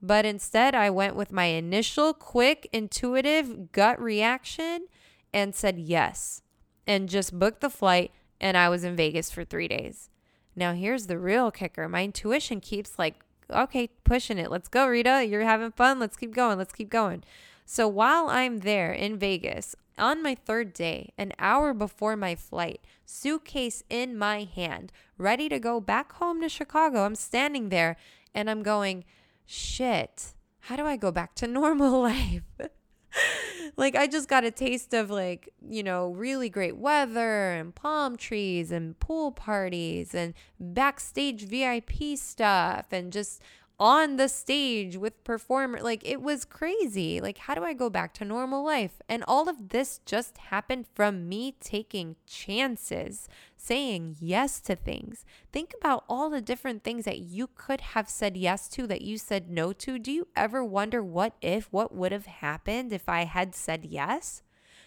[0.03, 4.87] But instead, I went with my initial, quick, intuitive gut reaction
[5.33, 6.43] and said yes
[6.87, 8.13] and just booked the flight.
[8.41, 10.11] And I was in Vegas for three days.
[10.55, 13.17] Now, here's the real kicker my intuition keeps like,
[13.51, 14.51] okay, pushing it.
[14.51, 15.25] Let's go, Rita.
[15.25, 15.99] You're having fun.
[15.99, 16.59] Let's keep going.
[16.59, 17.25] Let's keep going.
[17.65, 22.81] So while I'm there in Vegas, on my third day, an hour before my flight,
[23.05, 27.97] suitcase in my hand, ready to go back home to Chicago, I'm standing there
[28.35, 29.05] and I'm going,
[29.47, 32.43] shit, how do I go back to normal life?
[33.77, 38.17] like I just got a taste of like, you know, really great weather and palm
[38.17, 43.41] trees and pool parties and backstage VIP stuff and just
[43.79, 47.21] on the stage with performer like it was crazy.
[47.21, 49.01] Like how do i go back to normal life?
[49.09, 55.25] And all of this just happened from me taking chances saying yes to things.
[55.53, 59.19] Think about all the different things that you could have said yes to that you
[59.19, 59.99] said no to.
[59.99, 64.43] Do you ever wonder what if what would have happened if i had said yes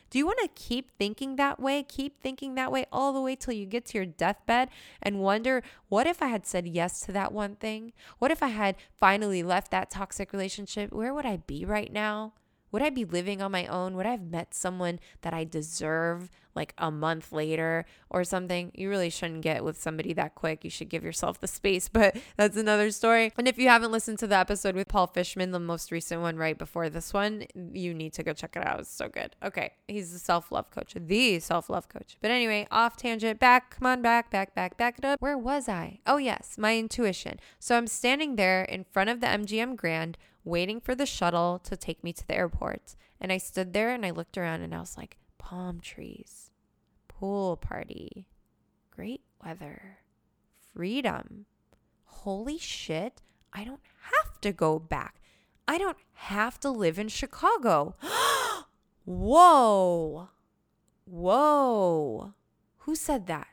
[0.09, 1.83] do you want to keep thinking that way?
[1.83, 4.69] Keep thinking that way all the way till you get to your deathbed
[5.01, 7.93] and wonder, what if I had said yes to that one thing?
[8.17, 10.91] What if I had finally left that toxic relationship?
[10.91, 12.33] Where would I be right now?
[12.71, 13.95] Would I be living on my own?
[13.95, 18.71] Would I have met someone that I deserve like a month later or something?
[18.75, 20.63] You really shouldn't get with somebody that quick.
[20.63, 23.31] You should give yourself the space, but that's another story.
[23.37, 26.37] And if you haven't listened to the episode with Paul Fishman, the most recent one
[26.37, 28.79] right before this one, you need to go check it out.
[28.79, 29.35] It's so good.
[29.43, 29.73] Okay.
[29.87, 32.17] He's the self love coach, the self love coach.
[32.21, 35.21] But anyway, off tangent, back, come on, back, back, back, back it up.
[35.21, 35.99] Where was I?
[36.05, 37.39] Oh, yes, my intuition.
[37.59, 40.17] So I'm standing there in front of the MGM Grand
[40.49, 42.95] waiting for the shuttle to take me to the airport.
[43.21, 46.51] And I stood there and I looked around and I was like, palm trees,
[47.07, 48.27] pool party,
[48.91, 49.99] great weather,
[50.73, 51.45] freedom.
[52.05, 53.21] Holy shit,
[53.53, 55.21] I don't have to go back.
[55.67, 57.95] I don't have to live in Chicago.
[59.05, 60.29] Whoa.
[61.05, 62.33] Whoa.
[62.79, 63.47] Who said that?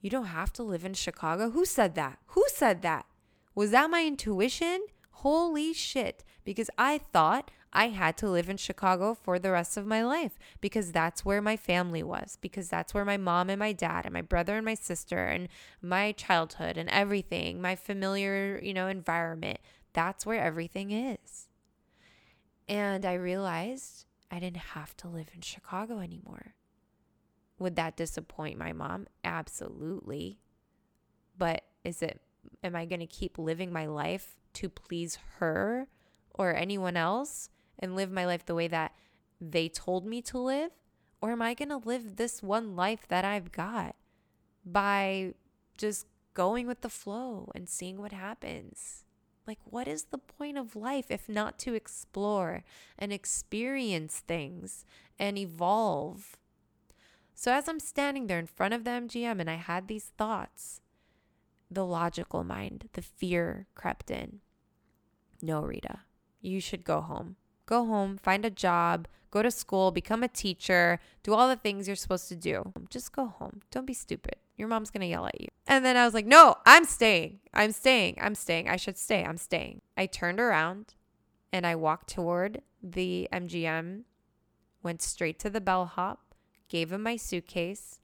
[0.00, 1.50] You don't have to live in Chicago?
[1.50, 2.18] Who said that?
[2.28, 3.06] Who said that?
[3.54, 4.86] Was that my intuition?
[5.20, 6.24] Holy shit.
[6.44, 10.38] Because I thought I had to live in Chicago for the rest of my life
[10.60, 14.14] because that's where my family was, because that's where my mom and my dad and
[14.14, 15.48] my brother and my sister and
[15.80, 19.58] my childhood and everything, my familiar, you know, environment,
[19.92, 21.48] that's where everything is.
[22.68, 26.54] And I realized I didn't have to live in Chicago anymore.
[27.58, 29.06] Would that disappoint my mom?
[29.22, 30.40] Absolutely.
[31.36, 32.20] But is it,
[32.64, 35.88] am I going to keep living my life to please her
[36.34, 38.94] or anyone else and live my life the way that
[39.40, 40.70] they told me to live?
[41.20, 43.94] Or am I going to live this one life that I've got
[44.64, 45.34] by
[45.76, 49.04] just going with the flow and seeing what happens?
[49.46, 52.62] Like, what is the point of life if not to explore
[52.98, 54.84] and experience things
[55.18, 56.36] and evolve?
[57.34, 60.82] So, as I'm standing there in front of the MGM and I had these thoughts,
[61.70, 64.40] the logical mind, the fear crept in.
[65.40, 66.00] No, Rita,
[66.40, 67.36] you should go home.
[67.66, 71.86] Go home, find a job, go to school, become a teacher, do all the things
[71.86, 72.72] you're supposed to do.
[72.90, 73.60] Just go home.
[73.70, 74.36] Don't be stupid.
[74.56, 75.48] Your mom's going to yell at you.
[75.66, 77.38] And then I was like, no, I'm staying.
[77.54, 78.18] I'm staying.
[78.20, 78.68] I'm staying.
[78.68, 79.24] I should stay.
[79.24, 79.82] I'm staying.
[79.96, 80.94] I turned around
[81.52, 84.02] and I walked toward the MGM,
[84.82, 86.34] went straight to the bellhop,
[86.68, 88.00] gave him my suitcase,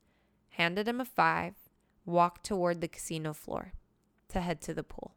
[0.50, 1.55] handed him a five,
[2.07, 3.73] walked toward the casino floor
[4.29, 5.14] to head to the pool.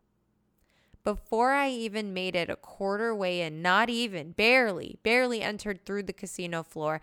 [1.04, 6.04] Before I even made it a quarter way in, not even, barely, barely entered through
[6.04, 7.02] the casino floor,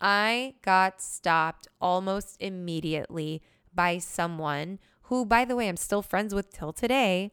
[0.00, 3.42] I got stopped almost immediately
[3.74, 7.32] by someone who, by the way, I'm still friends with till today.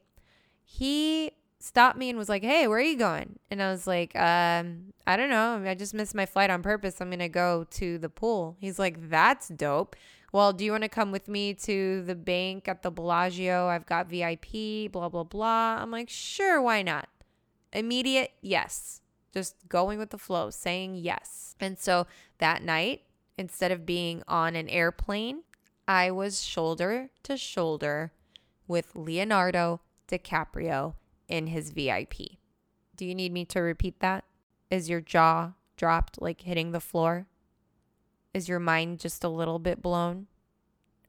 [0.64, 3.40] He stopped me and was like, Hey, where are you going?
[3.52, 5.62] And I was like, um, I don't know.
[5.66, 7.02] I just missed my flight on purpose.
[7.02, 8.56] I'm going to go to the pool.
[8.60, 9.96] He's like, That's dope
[10.36, 13.68] well, do you want to come with me to the bank at the Bellagio?
[13.68, 15.78] I've got VIP, blah, blah, blah.
[15.80, 17.08] I'm like, sure, why not?
[17.72, 19.00] Immediate, yes.
[19.34, 21.56] Just going with the flow, saying yes.
[21.62, 22.06] And so
[22.40, 23.04] that night,
[23.38, 25.44] instead of being on an airplane,
[25.88, 28.12] I was shoulder to shoulder
[28.68, 29.80] with Leonardo
[30.10, 30.96] DiCaprio
[31.30, 32.16] in his VIP.
[32.98, 34.26] Do you need me to repeat that?
[34.70, 37.28] Is your jaw dropped like hitting the floor?
[38.36, 40.28] Is your mind just a little bit blown?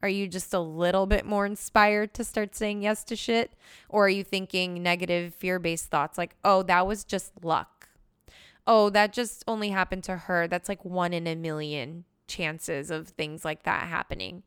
[0.01, 3.51] Are you just a little bit more inspired to start saying yes to shit?
[3.89, 7.89] Or are you thinking negative, fear based thoughts like, oh, that was just luck?
[8.65, 10.47] Oh, that just only happened to her.
[10.47, 14.45] That's like one in a million chances of things like that happening.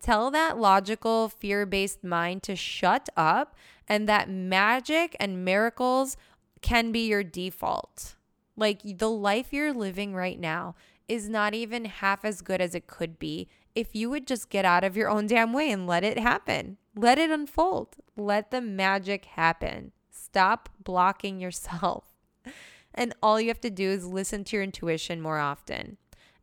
[0.00, 3.54] Tell that logical, fear based mind to shut up
[3.86, 6.16] and that magic and miracles
[6.62, 8.16] can be your default.
[8.56, 10.74] Like the life you're living right now
[11.08, 14.64] is not even half as good as it could be if you would just get
[14.64, 16.76] out of your own damn way and let it happen.
[16.94, 17.96] Let it unfold.
[18.16, 19.92] Let the magic happen.
[20.10, 22.04] Stop blocking yourself.
[22.94, 25.98] And all you have to do is listen to your intuition more often.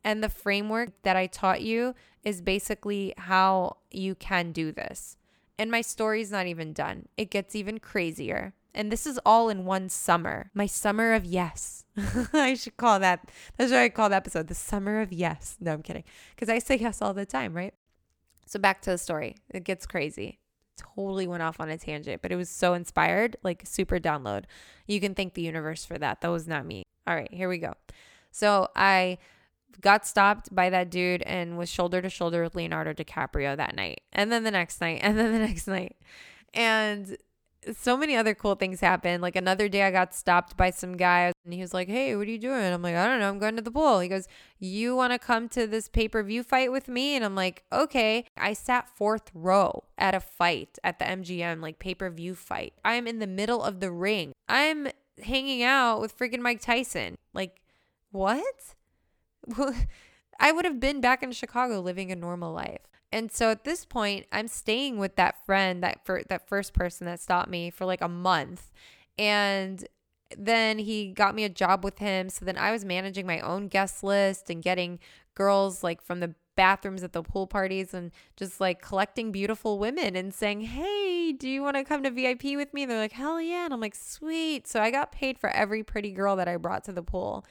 [0.05, 5.18] And the framework that I taught you is basically how you can do this.
[5.59, 8.53] And my story's not even done, it gets even crazier.
[8.76, 10.52] And this is all in one summer.
[10.54, 11.86] My summer of yes.
[12.34, 13.32] I should call that.
[13.58, 14.48] That's what I call the episode.
[14.48, 15.56] The summer of yes.
[15.62, 16.04] No, I'm kidding.
[16.36, 17.74] Because I say yes all the time, right?
[18.46, 19.38] So back to the story.
[19.50, 20.40] It gets crazy.
[20.78, 24.44] Totally went off on a tangent, but it was so inspired, like super download.
[24.88, 26.20] You can thank the universe for that.
[26.20, 26.84] That was not me.
[27.08, 27.76] All right, here we go.
[28.32, 29.20] So I
[29.80, 34.02] got stopped by that dude and was shoulder to shoulder with Leonardo DiCaprio that night.
[34.12, 35.96] And then the next night, and then the next night.
[36.54, 37.18] And
[37.74, 39.22] so many other cool things happened.
[39.22, 42.28] Like another day, I got stopped by some guy and he was like, Hey, what
[42.28, 42.61] are you doing?
[42.61, 43.30] I'm like, I don't know.
[43.30, 43.99] I'm going to the pool.
[43.99, 44.28] He goes,
[44.59, 47.16] You want to come to this pay per view fight with me?
[47.16, 48.26] And I'm like, Okay.
[48.38, 52.74] I sat fourth row at a fight at the MGM, like pay per view fight.
[52.84, 54.34] I'm in the middle of the ring.
[54.47, 54.88] I'm
[55.24, 57.18] hanging out with freaking Mike Tyson.
[57.34, 57.61] Like,
[58.11, 58.76] what?
[60.40, 62.82] I would have been back in Chicago living a normal life.
[63.12, 67.22] And so at this point, I'm staying with that friend, that that first person that
[67.22, 68.72] stopped me for like a month.
[69.18, 69.88] And
[70.38, 72.30] then he got me a job with him.
[72.30, 75.00] So then I was managing my own guest list and getting
[75.34, 80.16] girls like from the bathrooms at the pool parties and just like collecting beautiful women
[80.16, 82.84] and saying, Hey, do you want to come to VIP with me?
[82.84, 83.66] And They're like, Hell yeah.
[83.66, 84.68] And I'm like, Sweet.
[84.68, 87.46] So I got paid for every pretty girl that I brought to the pool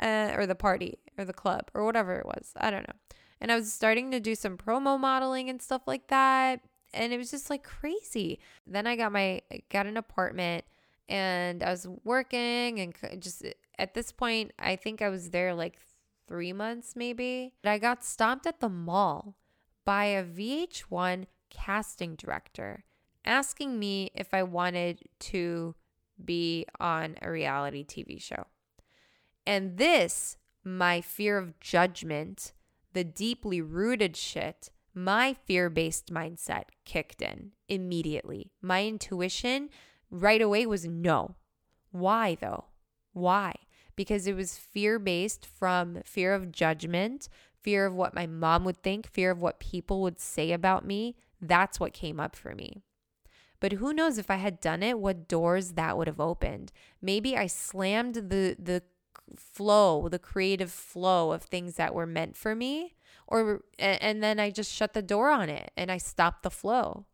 [0.00, 2.52] uh, or the party or the club or whatever it was.
[2.56, 2.94] I don't know.
[3.40, 6.60] And I was starting to do some promo modeling and stuff like that.
[6.92, 8.40] And it was just like crazy.
[8.66, 10.64] Then I got my got an apartment
[11.08, 13.44] and I was working and just
[13.78, 15.78] at this point, I think I was there like
[16.28, 17.54] 3 months maybe.
[17.64, 19.36] I got stopped at the mall
[19.84, 22.84] by a VH1 casting director
[23.24, 25.74] asking me if I wanted to
[26.24, 28.46] be on a reality TV show.
[29.46, 32.52] And this, my fear of judgment,
[32.92, 38.52] the deeply rooted shit, my fear based mindset kicked in immediately.
[38.60, 39.70] My intuition
[40.10, 41.36] right away was no.
[41.92, 42.66] Why though?
[43.12, 43.54] Why?
[43.96, 47.28] Because it was fear based from fear of judgment,
[47.62, 51.16] fear of what my mom would think, fear of what people would say about me.
[51.40, 52.82] That's what came up for me.
[53.60, 56.72] But who knows if I had done it, what doors that would have opened.
[57.02, 58.82] Maybe I slammed the the
[59.36, 62.94] flow, the creative flow of things that were meant for me
[63.30, 67.06] or and then I just shut the door on it and I stopped the flow.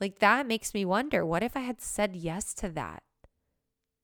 [0.00, 3.02] Like that makes me wonder, what if I had said yes to that?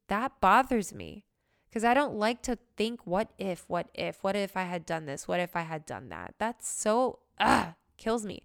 [0.09, 1.27] That bothers me
[1.68, 5.07] because I don't like to think what if, what if, what if I had done
[5.07, 6.35] this, what if I had done that.
[6.39, 8.43] That's so ah kills me.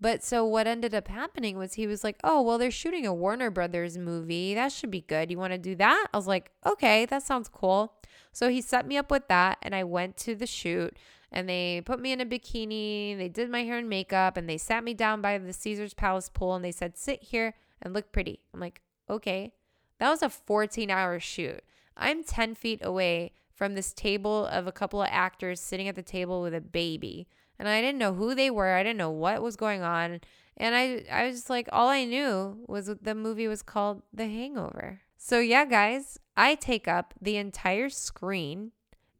[0.00, 3.12] But so what ended up happening was he was like, "Oh, well they're shooting a
[3.12, 4.54] Warner Brothers movie.
[4.54, 5.30] That should be good.
[5.30, 7.94] You want to do that?" I was like, "Okay, that sounds cool."
[8.32, 10.96] So he set me up with that and I went to the shoot
[11.32, 13.16] and they put me in a bikini.
[13.16, 16.28] They did my hair and makeup and they sat me down by the Caesars Palace
[16.30, 19.52] pool and they said, "Sit here and look pretty." I'm like, "Okay."
[19.98, 21.62] That was a 14-hour shoot.
[21.94, 26.02] I'm 10 feet away from this table of a couple of actors sitting at the
[26.02, 27.28] table with a baby.
[27.60, 28.72] And I didn't know who they were.
[28.72, 30.22] I didn't know what was going on.
[30.56, 34.24] And I I was just like all I knew was the movie was called The
[34.24, 35.02] Hangover.
[35.18, 38.72] So yeah, guys, I take up the entire screen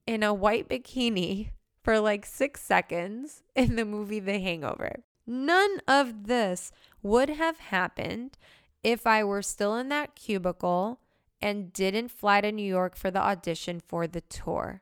[0.06, 1.50] in a white bikini
[1.84, 5.04] for like 6 seconds in the movie The Hangover.
[5.26, 6.72] None of this
[7.02, 8.38] would have happened
[8.82, 10.98] if I were still in that cubicle
[11.42, 14.80] and didn't fly to New York for the audition for the tour.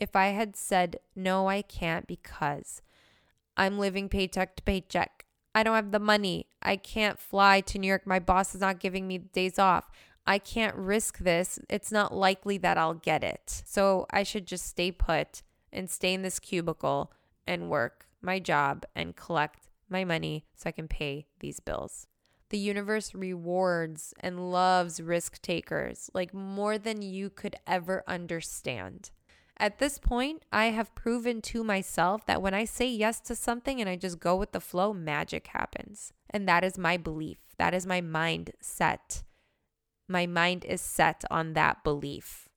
[0.00, 2.80] If I had said, no, I can't because
[3.56, 5.26] I'm living paycheck to paycheck.
[5.54, 6.46] I don't have the money.
[6.62, 8.06] I can't fly to New York.
[8.06, 9.90] My boss is not giving me days off.
[10.26, 11.58] I can't risk this.
[11.68, 13.62] It's not likely that I'll get it.
[13.66, 15.42] So I should just stay put
[15.72, 17.12] and stay in this cubicle
[17.46, 22.06] and work my job and collect my money so I can pay these bills.
[22.50, 29.10] The universe rewards and loves risk takers like more than you could ever understand.
[29.60, 33.78] At this point, I have proven to myself that when I say yes to something
[33.78, 36.14] and I just go with the flow, magic happens.
[36.30, 37.36] And that is my belief.
[37.58, 39.22] That is my mind set.
[40.08, 42.48] My mind is set on that belief.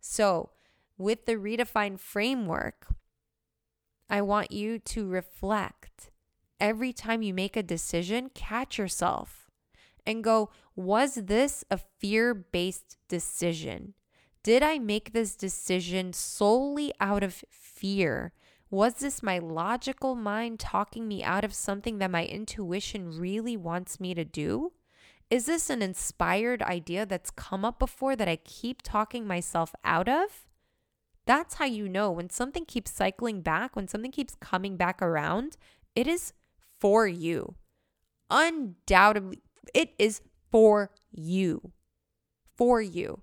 [0.00, 0.50] So,
[0.96, 2.86] with the redefined framework,
[4.08, 6.12] I want you to reflect.
[6.60, 9.50] Every time you make a decision, catch yourself
[10.06, 13.94] and go, was this a fear based decision?
[14.48, 18.32] Did I make this decision solely out of fear?
[18.70, 24.00] Was this my logical mind talking me out of something that my intuition really wants
[24.00, 24.72] me to do?
[25.28, 30.08] Is this an inspired idea that's come up before that I keep talking myself out
[30.08, 30.46] of?
[31.26, 35.58] That's how you know when something keeps cycling back, when something keeps coming back around,
[35.94, 36.32] it is
[36.80, 37.56] for you.
[38.30, 39.42] Undoubtedly,
[39.74, 41.72] it is for you.
[42.56, 43.20] For you.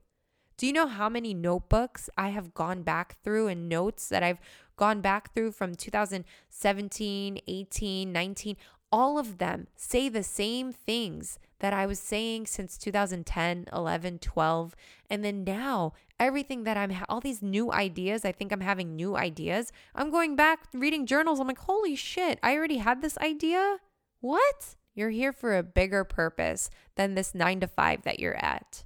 [0.58, 4.40] Do you know how many notebooks I have gone back through and notes that I've
[4.78, 8.58] gone back through from 2017, 18, 19?
[8.90, 14.76] All of them say the same things that I was saying since 2010, 11, 12.
[15.10, 15.92] And then now,
[16.22, 19.74] everything that I'm, all these new ideas, I think I'm having new ideas.
[19.94, 21.42] I'm going back reading journals.
[21.42, 23.80] I'm like, holy shit, I already had this idea?
[24.22, 24.76] What?
[24.94, 28.85] You're here for a bigger purpose than this nine to five that you're at.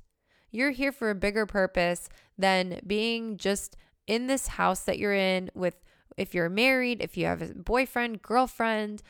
[0.51, 3.75] You're here for a bigger purpose than being just
[4.07, 5.75] in this house that you're in with,
[6.17, 9.03] if you're married, if you have a boyfriend, girlfriend,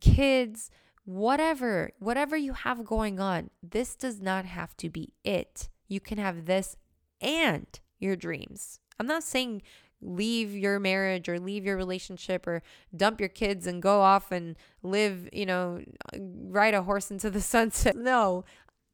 [0.00, 0.70] kids,
[1.04, 5.68] whatever, whatever you have going on, this does not have to be it.
[5.88, 6.76] You can have this
[7.20, 7.66] and
[7.98, 8.80] your dreams.
[8.98, 9.62] I'm not saying
[10.02, 12.62] leave your marriage or leave your relationship or
[12.94, 15.80] dump your kids and go off and live, you know,
[16.18, 17.96] ride a horse into the sunset.
[17.96, 18.44] No,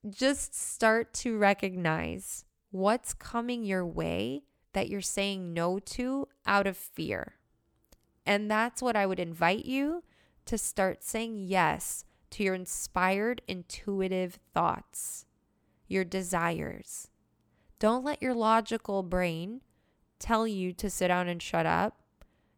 [0.09, 4.43] just start to recognize what's coming your way
[4.73, 7.35] that you're saying no to out of fear.
[8.25, 10.05] And that's what I would invite you
[10.45, 15.25] to start saying yes to your inspired, intuitive thoughts,
[15.87, 17.09] your desires.
[17.79, 19.63] Don't let your logical brain
[20.19, 22.03] tell you to sit down and shut up.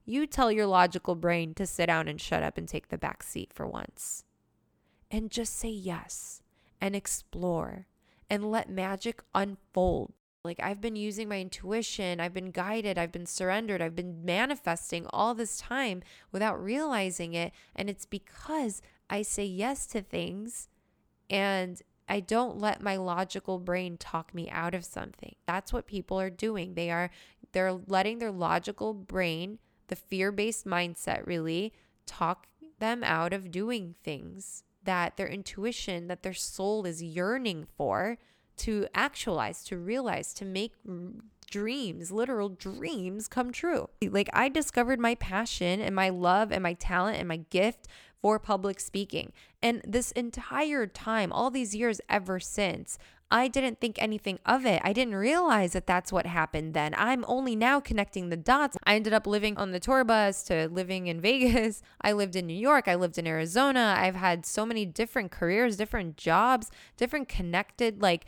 [0.04, 3.22] You tell your logical brain to sit down and shut up and take the back
[3.22, 4.24] seat for once.
[5.10, 6.42] And just say yes
[6.80, 7.86] and explore
[8.28, 10.12] and let magic unfold.
[10.44, 15.06] Like I've been using my intuition, I've been guided, I've been surrendered, I've been manifesting
[15.10, 16.02] all this time
[16.32, 17.52] without realizing it.
[17.76, 20.68] And it's because I say yes to things
[21.28, 25.34] and I don't let my logical brain talk me out of something.
[25.46, 26.74] That's what people are doing.
[26.74, 27.10] They are
[27.52, 29.58] they're letting their logical brain,
[29.88, 31.72] the fear-based mindset really
[32.06, 32.46] talk
[32.78, 38.18] them out of doing things that their intuition, that their soul is yearning for
[38.58, 40.72] to actualize, to realize, to make
[41.50, 43.88] dreams, literal dreams come true.
[44.02, 47.88] Like I discovered my passion and my love and my talent and my gift
[48.22, 49.32] for public speaking.
[49.62, 52.98] And this entire time, all these years ever since,
[53.32, 54.82] I didn't think anything of it.
[54.84, 56.94] I didn't realize that that's what happened then.
[56.96, 58.76] I'm only now connecting the dots.
[58.84, 61.82] I ended up living on the tour bus to living in Vegas.
[62.00, 62.88] I lived in New York.
[62.88, 63.94] I lived in Arizona.
[63.96, 68.26] I've had so many different careers, different jobs, different connected, like,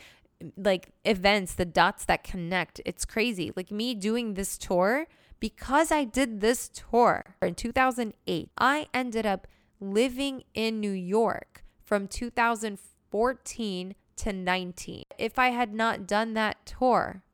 [0.56, 2.80] like events, the dots that connect.
[2.84, 3.50] It's crazy.
[3.56, 5.06] Like me doing this tour,
[5.40, 9.48] because I did this tour in 2008, I ended up
[9.82, 15.04] living in New York from 2014 to 19.
[15.18, 17.24] If I had not done that tour,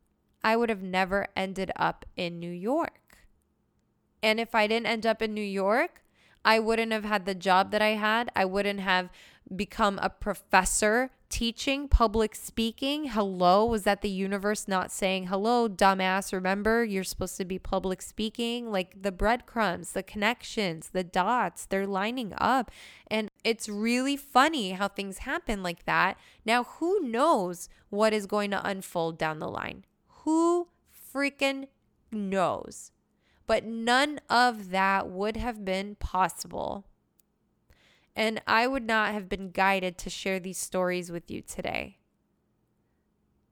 [0.43, 3.19] I would have never ended up in New York.
[4.23, 6.01] And if I didn't end up in New York,
[6.43, 8.31] I wouldn't have had the job that I had.
[8.35, 9.09] I wouldn't have
[9.55, 13.05] become a professor teaching public speaking.
[13.05, 16.33] Hello, was that the universe not saying, hello, dumbass?
[16.33, 18.71] Remember, you're supposed to be public speaking?
[18.71, 22.71] Like the breadcrumbs, the connections, the dots, they're lining up.
[23.07, 26.17] And it's really funny how things happen like that.
[26.45, 29.85] Now, who knows what is going to unfold down the line?
[30.23, 30.69] Who
[31.13, 31.67] freaking
[32.11, 32.91] knows?
[33.47, 36.85] But none of that would have been possible
[38.19, 41.99] and I would not have been guided to share these stories with you today.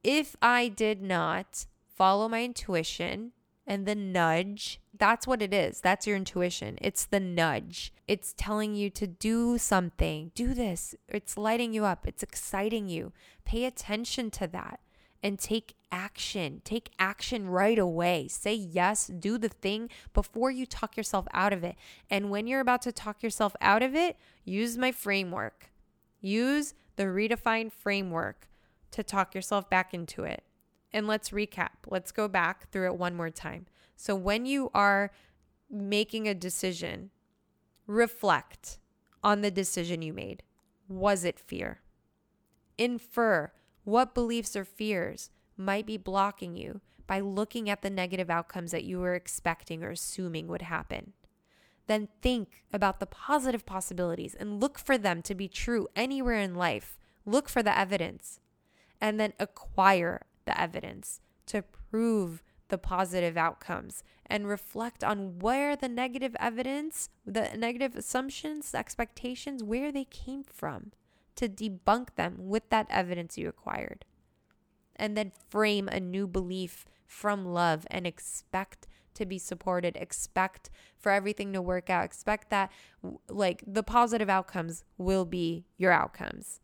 [0.04, 3.32] If I did not follow my intuition
[3.66, 5.80] and the nudge, that's what it is.
[5.80, 6.78] That's your intuition.
[6.82, 7.94] It's the nudge.
[8.10, 10.94] It's telling you to do something, do this.
[11.08, 13.14] It's lighting you up, it's exciting you.
[13.46, 14.82] Pay attention to that
[15.24, 16.62] and take action.
[16.64, 18.28] Take action right away.
[18.28, 21.76] Say yes, do the thing before you talk yourself out of it.
[22.10, 25.72] And when you're about to talk yourself out of it, use my framework.
[26.22, 28.48] Use the redefined framework
[28.92, 30.44] to talk yourself back into it.
[30.92, 31.70] And let's recap.
[31.88, 33.66] Let's go back through it one more time.
[33.96, 35.12] So when you are
[35.70, 37.12] making a decision,
[37.86, 38.78] reflect
[39.24, 40.44] on the decision you made.
[40.88, 41.82] Was it fear?
[42.78, 43.52] Infer
[43.88, 48.84] what beliefs or fears might be blocking you by looking at the negative outcomes that
[48.84, 51.14] you were expecting or assuming would happen.
[51.88, 56.54] Then think about the positive possibilities and look for them to be true anywhere in
[56.54, 57.00] life.
[57.26, 58.42] Look for the evidence
[59.00, 65.88] and then acquire the evidence to prove the positive outcomes and reflect on where the
[65.88, 70.92] negative evidence, the negative assumptions, the expectations, where they came from
[71.38, 74.06] to debunk them with that evidence you acquired.
[74.96, 81.12] And then frame a new belief from love and expect to be supported, expect for
[81.12, 82.72] everything to work out, expect that
[83.30, 86.60] like the positive outcomes will be your outcomes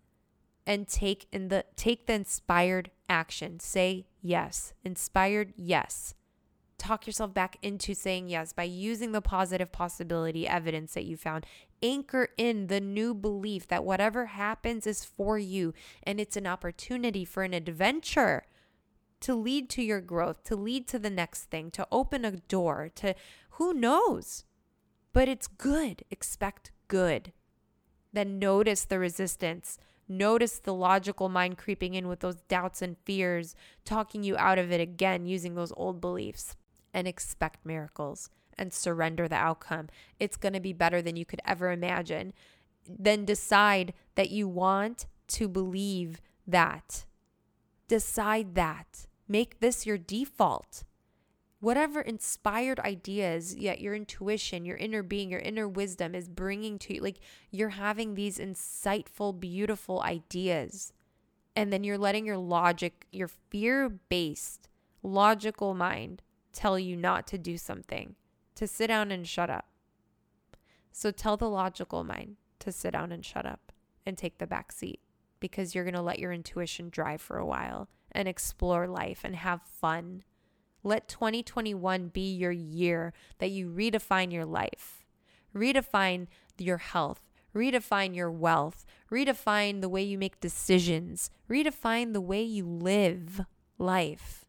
[0.65, 3.59] and take in the take the inspired action.
[3.59, 4.73] Say yes.
[4.83, 6.15] Inspired yes.
[6.77, 11.45] Talk yourself back into saying yes by using the positive possibility evidence that you found.
[11.83, 17.25] Anchor in the new belief that whatever happens is for you and it's an opportunity
[17.25, 18.45] for an adventure
[19.19, 22.89] to lead to your growth, to lead to the next thing, to open a door,
[22.95, 23.13] to
[23.51, 24.45] who knows?
[25.11, 26.03] But it's good.
[26.09, 27.31] Expect good.
[28.11, 29.77] Then notice the resistance
[30.07, 33.55] Notice the logical mind creeping in with those doubts and fears,
[33.85, 36.55] talking you out of it again using those old beliefs,
[36.93, 39.89] and expect miracles and surrender the outcome.
[40.19, 42.33] It's going to be better than you could ever imagine.
[42.87, 47.05] Then decide that you want to believe that.
[47.87, 49.07] Decide that.
[49.27, 50.83] Make this your default
[51.63, 56.95] whatever inspired ideas yet your intuition your inner being your inner wisdom is bringing to
[56.95, 60.91] you like you're having these insightful beautiful ideas
[61.55, 64.67] and then you're letting your logic your fear based
[65.01, 68.13] logical mind tell you not to do something
[68.55, 69.65] to sit down and shut up.
[70.91, 73.71] So tell the logical mind to sit down and shut up
[74.05, 74.99] and take the back seat
[75.39, 79.35] because you're going to let your intuition drive for a while and explore life and
[79.35, 80.23] have fun.
[80.83, 85.03] Let 2021 be your year that you redefine your life,
[85.55, 86.27] redefine
[86.57, 87.21] your health,
[87.55, 93.41] redefine your wealth, redefine the way you make decisions, redefine the way you live
[93.77, 94.42] life,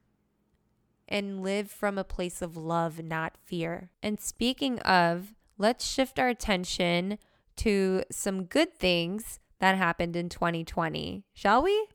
[1.09, 3.91] and live from a place of love, not fear.
[4.03, 7.19] And speaking of, let's shift our attention
[7.57, 11.89] to some good things that happened in 2020, shall we?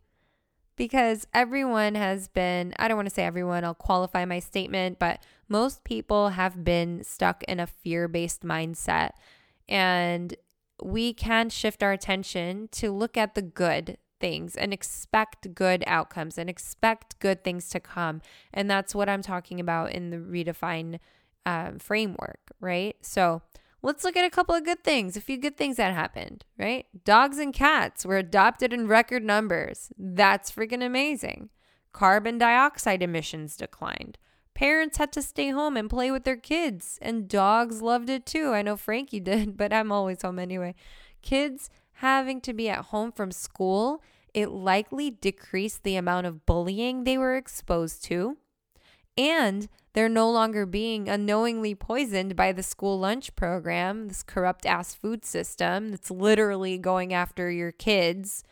[0.79, 5.21] because everyone has been, I don't want to say everyone, I'll qualify my statement, but
[5.49, 9.09] most people have been stuck in a fear based mindset.
[9.67, 10.33] And
[10.81, 16.37] we can shift our attention to look at the good things and expect good outcomes
[16.37, 18.21] and expect good things to come.
[18.53, 20.99] And that's what I'm talking about in the redefine
[21.45, 22.95] um, framework, right?
[23.01, 23.41] So,
[23.81, 26.85] let's look at a couple of good things, a few good things that happened, right?
[27.05, 29.91] Dogs and cats were adopted in record numbers.
[29.97, 31.49] That's freaking amazing.
[31.91, 34.17] Carbon dioxide emissions declined.
[34.53, 38.51] Parents had to stay home and play with their kids, and dogs loved it too.
[38.51, 40.75] I know Frankie did, but I'm always home anyway.
[41.21, 44.01] Kids having to be at home from school,
[44.33, 48.37] it likely decreased the amount of bullying they were exposed to.
[49.17, 54.95] And they're no longer being unknowingly poisoned by the school lunch program, this corrupt ass
[54.95, 58.45] food system that's literally going after your kids.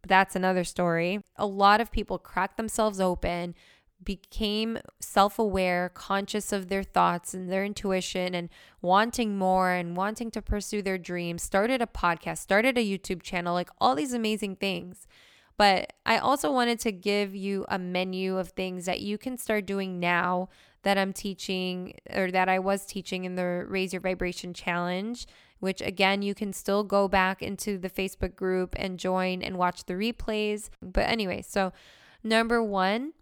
[0.00, 1.20] But that's another story.
[1.36, 3.54] A lot of people cracked themselves open,
[4.02, 8.48] became self aware, conscious of their thoughts and their intuition, and
[8.82, 13.54] wanting more and wanting to pursue their dreams, started a podcast, started a YouTube channel,
[13.54, 15.06] like all these amazing things.
[15.56, 19.66] But I also wanted to give you a menu of things that you can start
[19.66, 20.48] doing now
[20.82, 25.26] that I'm teaching or that I was teaching in the Raise Your Vibration Challenge,
[25.60, 29.84] which again, you can still go back into the Facebook group and join and watch
[29.84, 30.70] the replays.
[30.82, 31.72] But anyway, so
[32.22, 33.12] number one,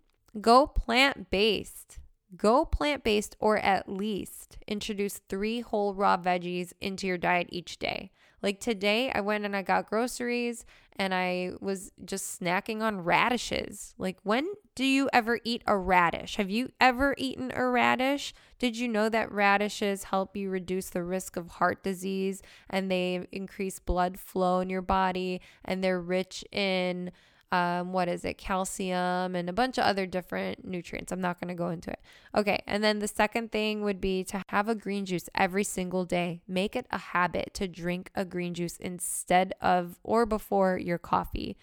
[0.40, 1.98] go plant based.
[2.36, 7.78] Go plant based or at least introduce three whole raw veggies into your diet each
[7.78, 8.10] day.
[8.42, 10.64] Like today, I went and I got groceries
[10.96, 13.94] and I was just snacking on radishes.
[13.98, 16.36] Like, when do you ever eat a radish?
[16.36, 18.34] Have you ever eaten a radish?
[18.58, 23.26] Did you know that radishes help you reduce the risk of heart disease and they
[23.30, 27.12] increase blood flow in your body and they're rich in
[27.53, 31.12] um, what is it, calcium, and a bunch of other different nutrients.
[31.12, 32.00] I'm not going to go into it.
[32.34, 32.62] Okay.
[32.66, 36.40] And then the second thing would be to have a green juice every single day.
[36.48, 41.59] Make it a habit to drink a green juice instead of or before your coffee.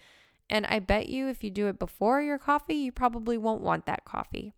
[0.48, 3.86] And I bet you if you do it before your coffee, you probably won't want
[3.86, 4.54] that coffee.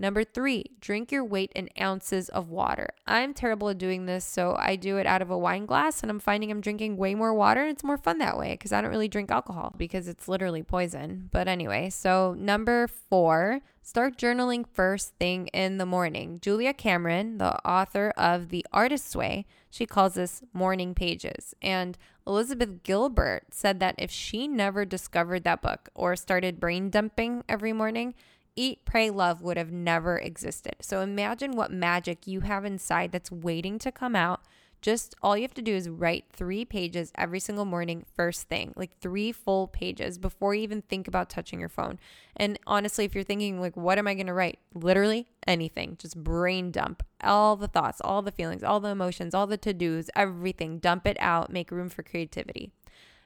[0.00, 2.90] Number three, drink your weight in ounces of water.
[3.04, 6.10] I'm terrible at doing this, so I do it out of a wine glass, and
[6.10, 8.80] I'm finding I'm drinking way more water, and it's more fun that way because I
[8.80, 11.28] don't really drink alcohol because it's literally poison.
[11.32, 16.38] But anyway, so number four, start journaling first thing in the morning.
[16.40, 21.56] Julia Cameron, the author of The Artist's Way, she calls this morning pages.
[21.60, 27.42] And Elizabeth Gilbert said that if she never discovered that book or started brain dumping
[27.48, 28.14] every morning,
[28.58, 30.74] Eat, Pray, Love would have never existed.
[30.80, 34.40] So imagine what magic you have inside that's waiting to come out.
[34.82, 38.72] Just all you have to do is write three pages every single morning, first thing,
[38.74, 42.00] like three full pages before you even think about touching your phone.
[42.36, 44.58] And honestly, if you're thinking, like, what am I going to write?
[44.74, 45.96] Literally anything.
[45.96, 49.72] Just brain dump all the thoughts, all the feelings, all the emotions, all the to
[49.72, 50.80] dos, everything.
[50.80, 52.72] Dump it out, make room for creativity.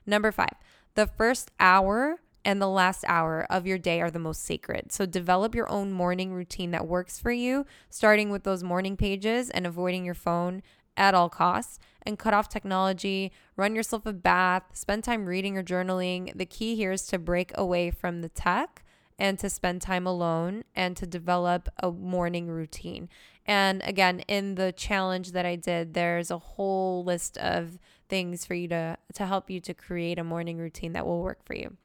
[0.05, 0.53] Number five,
[0.93, 4.91] the first hour and the last hour of your day are the most sacred.
[4.91, 9.49] So develop your own morning routine that works for you, starting with those morning pages
[9.49, 10.61] and avoiding your phone
[10.95, 15.63] at all costs and cut off technology, run yourself a bath, spend time reading or
[15.63, 16.35] journaling.
[16.37, 18.83] The key here is to break away from the tech
[19.17, 23.09] and to spend time alone and to develop a morning routine.
[23.45, 27.79] And again, in the challenge that I did, there's a whole list of
[28.09, 31.43] things for you to to help you to create a morning routine that will work
[31.43, 31.77] for you.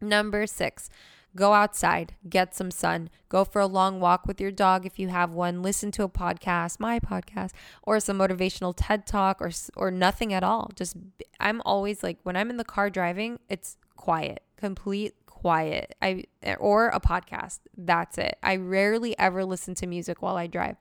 [0.00, 0.88] Number six,
[1.36, 5.08] go outside, get some sun, go for a long walk with your dog if you
[5.08, 7.50] have one, listen to a podcast, my podcast,
[7.82, 10.70] or some motivational TED talk or or nothing at all.
[10.74, 10.96] Just
[11.38, 15.94] I'm always like when I'm in the car driving, it's quiet, complete quiet.
[16.02, 16.24] I
[16.58, 17.60] or a podcast.
[17.76, 18.36] That's it.
[18.42, 20.76] I rarely ever listen to music while I drive.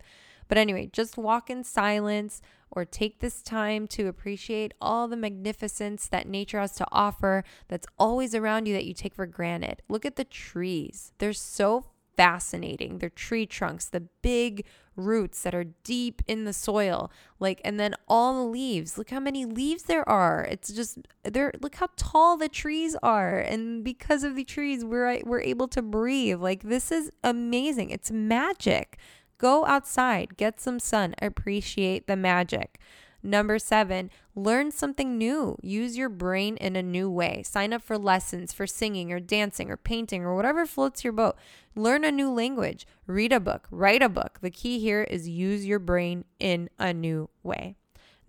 [0.47, 2.41] But anyway, just walk in silence
[2.71, 7.87] or take this time to appreciate all the magnificence that nature has to offer that's
[7.97, 9.81] always around you that you take for granted.
[9.87, 11.13] Look at the trees.
[11.17, 11.85] They're so
[12.19, 12.97] fascinating.
[12.97, 14.65] They're tree trunks, the big
[14.97, 17.09] roots that are deep in the soil.
[17.39, 18.97] Like and then all the leaves.
[18.97, 20.45] Look how many leaves there are.
[20.51, 23.39] It's just they're look how tall the trees are.
[23.39, 26.41] And because of the trees, we're we're able to breathe.
[26.41, 27.89] Like this is amazing.
[27.89, 28.97] It's magic.
[29.39, 32.79] Go outside, get some sun, appreciate the magic.
[33.23, 35.57] Number seven, learn something new.
[35.61, 37.43] Use your brain in a new way.
[37.43, 41.35] Sign up for lessons for singing or dancing or painting or whatever floats your boat.
[41.75, 42.85] Learn a new language.
[43.07, 43.67] Read a book.
[43.71, 44.39] Write a book.
[44.41, 47.75] The key here is use your brain in a new way.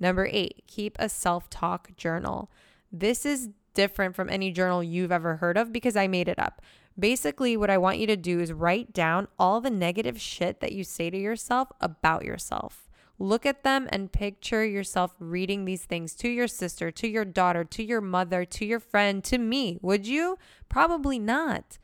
[0.01, 2.51] Number eight, keep a self talk journal.
[2.91, 6.63] This is different from any journal you've ever heard of because I made it up.
[7.01, 10.73] Basically, what I want you to do is write down all the negative shit that
[10.73, 12.91] you say to yourself about yourself.
[13.19, 17.65] Look at them and picture yourself reading these things to your sister, to your daughter,
[17.65, 19.79] to your mother, to your friend, to me.
[19.83, 20.39] Would you?
[20.69, 21.79] Probably not.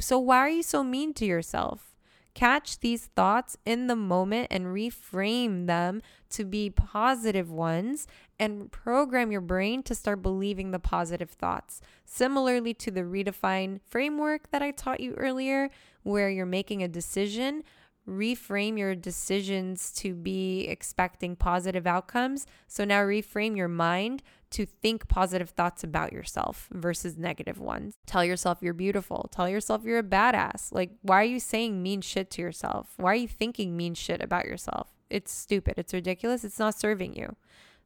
[0.00, 1.87] So, why are you so mean to yourself?
[2.38, 8.06] Catch these thoughts in the moment and reframe them to be positive ones
[8.38, 11.80] and program your brain to start believing the positive thoughts.
[12.04, 15.68] Similarly to the redefine framework that I taught you earlier,
[16.04, 17.64] where you're making a decision,
[18.08, 22.46] reframe your decisions to be expecting positive outcomes.
[22.66, 27.96] So now reframe your mind to think positive thoughts about yourself versus negative ones.
[28.06, 29.28] Tell yourself you're beautiful.
[29.30, 30.72] Tell yourself you're a badass.
[30.72, 32.94] Like, why are you saying mean shit to yourself?
[32.96, 34.88] Why are you thinking mean shit about yourself?
[35.10, 35.74] It's stupid.
[35.76, 36.44] It's ridiculous.
[36.44, 37.36] It's not serving you.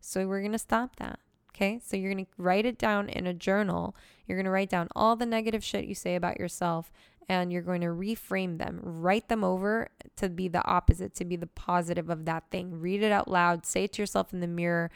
[0.01, 1.19] So we're going to stop that.
[1.55, 1.81] Okay.
[1.85, 3.97] So you're going to write it down in a journal.
[4.27, 6.93] You're going to write down all the negative shit you say about yourself
[7.29, 11.37] and you're going to reframe them, write them over to be the opposite, to be
[11.37, 12.81] the positive of that thing.
[12.81, 14.91] Read it out loud, say it to yourself in the mirror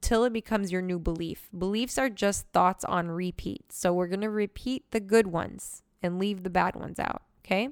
[0.00, 1.48] till it becomes your new belief.
[1.56, 3.72] Beliefs are just thoughts on repeat.
[3.72, 7.22] So we're going to repeat the good ones and leave the bad ones out.
[7.44, 7.70] Okay.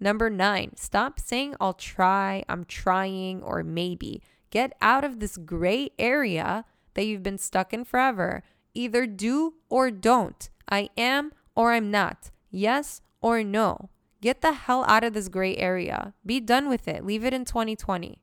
[0.00, 4.22] Number nine, stop saying I'll try, I'm trying, or maybe.
[4.50, 6.64] Get out of this gray area
[6.94, 8.42] that you've been stuck in forever.
[8.74, 10.48] Either do or don't.
[10.68, 12.30] I am or I'm not.
[12.50, 13.90] Yes or no.
[14.20, 16.14] Get the hell out of this gray area.
[16.24, 17.04] Be done with it.
[17.04, 18.20] Leave it in 2020.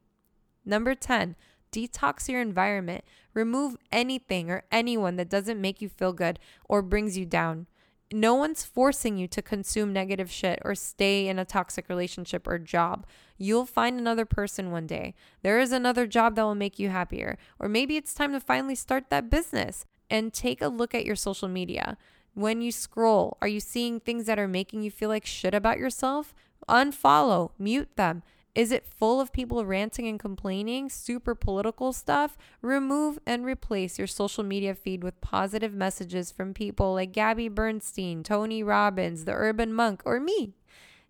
[0.64, 1.36] Number 10,
[1.72, 3.04] detox your environment.
[3.34, 7.68] Remove anything or anyone that doesn't make you feel good or brings you down.
[8.12, 12.58] No one's forcing you to consume negative shit or stay in a toxic relationship or
[12.58, 13.06] job.
[13.38, 15.14] You'll find another person one day.
[15.42, 17.38] There is another job that will make you happier.
[17.60, 21.18] Or maybe it's time to finally start that business and take a look at your
[21.18, 21.98] social media.
[22.38, 25.80] When you scroll, are you seeing things that are making you feel like shit about
[25.80, 26.36] yourself?
[26.70, 28.22] Unfollow, mute them.
[28.54, 32.38] Is it full of people ranting and complaining, super political stuff?
[32.62, 38.22] Remove and replace your social media feed with positive messages from people like Gabby Bernstein,
[38.22, 40.54] Tony Robbins, the Urban Monk, or me.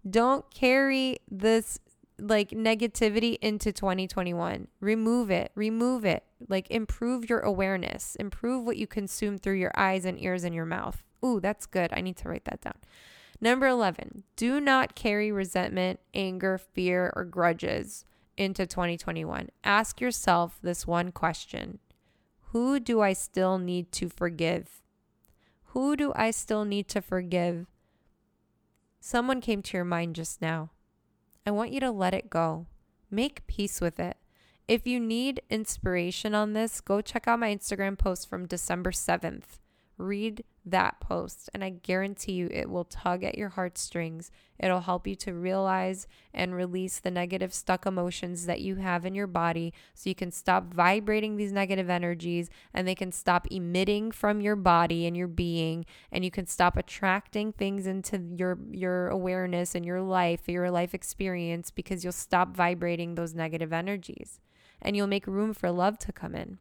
[0.09, 1.77] Don't carry this
[2.17, 4.69] like negativity into 2021.
[4.79, 5.51] Remove it.
[5.55, 6.23] Remove it.
[6.47, 8.15] Like improve your awareness.
[8.15, 11.03] Improve what you consume through your eyes and ears and your mouth.
[11.23, 11.91] Ooh, that's good.
[11.93, 12.75] I need to write that down.
[13.39, 18.05] Number 11, do not carry resentment, anger, fear, or grudges
[18.35, 19.49] into 2021.
[19.63, 21.79] Ask yourself this one question
[22.51, 24.81] Who do I still need to forgive?
[25.71, 27.67] Who do I still need to forgive?
[28.99, 30.71] Someone came to your mind just now.
[31.45, 32.65] I want you to let it go.
[33.11, 34.17] Make peace with it.
[34.67, 39.59] If you need inspiration on this, go check out my Instagram post from December 7th.
[39.97, 44.31] Read that post, and I guarantee you it will tug at your heartstrings.
[44.59, 49.15] It'll help you to realize and release the negative, stuck emotions that you have in
[49.15, 54.11] your body so you can stop vibrating these negative energies and they can stop emitting
[54.11, 59.09] from your body and your being, and you can stop attracting things into your, your
[59.09, 64.39] awareness and your life, your life experience, because you'll stop vibrating those negative energies
[64.81, 66.57] and you'll make room for love to come in.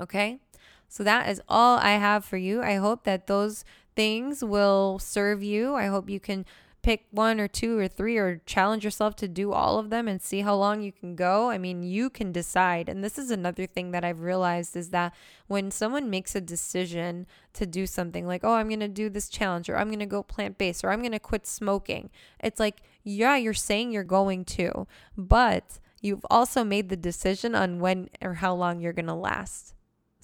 [0.00, 0.40] Okay?
[0.88, 2.62] So that is all I have for you.
[2.62, 3.64] I hope that those
[3.94, 5.74] things will serve you.
[5.74, 6.44] I hope you can
[6.86, 10.22] pick one or two or three or challenge yourself to do all of them and
[10.22, 11.50] see how long you can go.
[11.50, 12.88] I mean, you can decide.
[12.88, 15.12] And this is another thing that I've realized is that
[15.48, 19.28] when someone makes a decision to do something like, oh, I'm going to do this
[19.28, 22.08] challenge or I'm going to go plant based or I'm going to quit smoking,
[22.38, 27.80] it's like, yeah, you're saying you're going to, but you've also made the decision on
[27.80, 29.74] when or how long you're going to last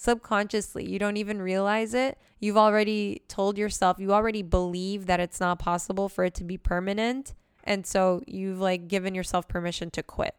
[0.03, 0.91] subconsciously.
[0.91, 2.19] You don't even realize it.
[2.41, 6.59] You've already told yourself, you already believe that it's not possible for it to be
[6.59, 7.35] permanent.
[7.63, 10.35] And so you've like given yourself permission to quit.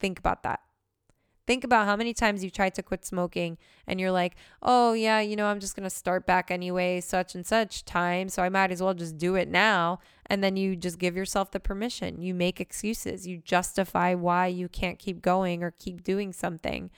[0.00, 0.60] Think about that.
[1.46, 5.20] Think about how many times you've tried to quit smoking and you're like, oh, yeah,
[5.20, 8.28] you know, I'm just going to start back anyway, such and such time.
[8.28, 9.98] So I might as well just do it now.
[10.26, 12.20] And then you just give yourself the permission.
[12.20, 13.26] You make excuses.
[13.26, 16.90] You justify why you can't keep going or keep doing something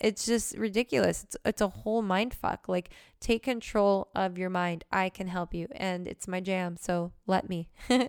[0.00, 1.24] it's just ridiculous.
[1.24, 2.68] It's it's a whole mind fuck.
[2.68, 2.90] Like
[3.20, 4.84] take control of your mind.
[4.90, 7.68] I can help you and it's my jam, so let me.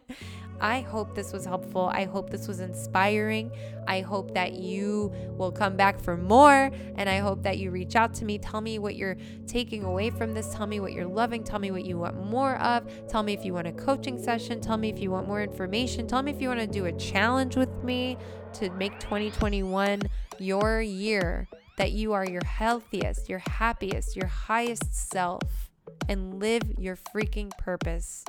[0.62, 1.90] I hope this was helpful.
[1.94, 3.52] I hope this was inspiring.
[3.88, 7.96] I hope that you will come back for more and I hope that you reach
[7.96, 8.38] out to me.
[8.38, 9.18] Tell me what you're
[9.48, 10.54] taking away from this.
[10.54, 11.44] Tell me what you're loving.
[11.44, 12.86] Tell me what you want more of.
[13.10, 14.62] Tell me if you want a coaching session.
[14.62, 16.08] Tell me if you want more information.
[16.08, 18.18] Tell me if you want to do a challenge with me
[18.54, 20.04] to make 2021
[20.40, 21.48] your year
[21.82, 25.72] that you are your healthiest, your happiest, your highest self,
[26.08, 28.24] and live your freaking purpose.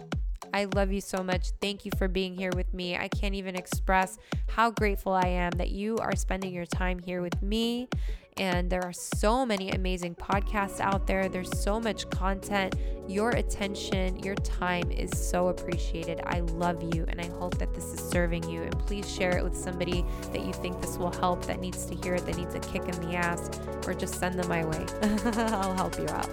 [0.55, 1.51] I love you so much.
[1.61, 2.97] Thank you for being here with me.
[2.97, 4.17] I can't even express
[4.49, 7.91] how grateful I am that you are spending your time here with me
[8.37, 11.29] and there are so many amazing podcasts out there.
[11.29, 12.77] There's so much content.
[13.09, 16.21] Your attention, your time is so appreciated.
[16.25, 18.63] I love you and I hope that this is serving you.
[18.63, 21.95] And please share it with somebody that you think this will help, that needs to
[21.97, 23.51] hear it, that needs a kick in the ass,
[23.87, 24.87] or just send them my way.
[25.37, 26.31] I'll help you out.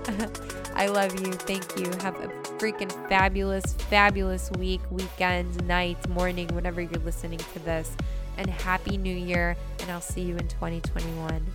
[0.76, 1.34] I love you.
[1.34, 1.86] Thank you.
[2.02, 2.28] Have a
[2.60, 7.96] freaking fabulous, fabulous week, weekend, night, morning, whenever you're listening to this
[8.40, 9.56] and Happy New Year.
[9.82, 11.46] And I'll see you in 2021.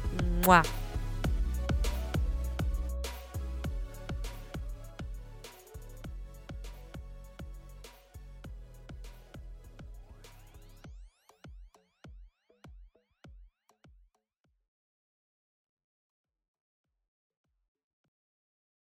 [0.42, 0.66] Mwah.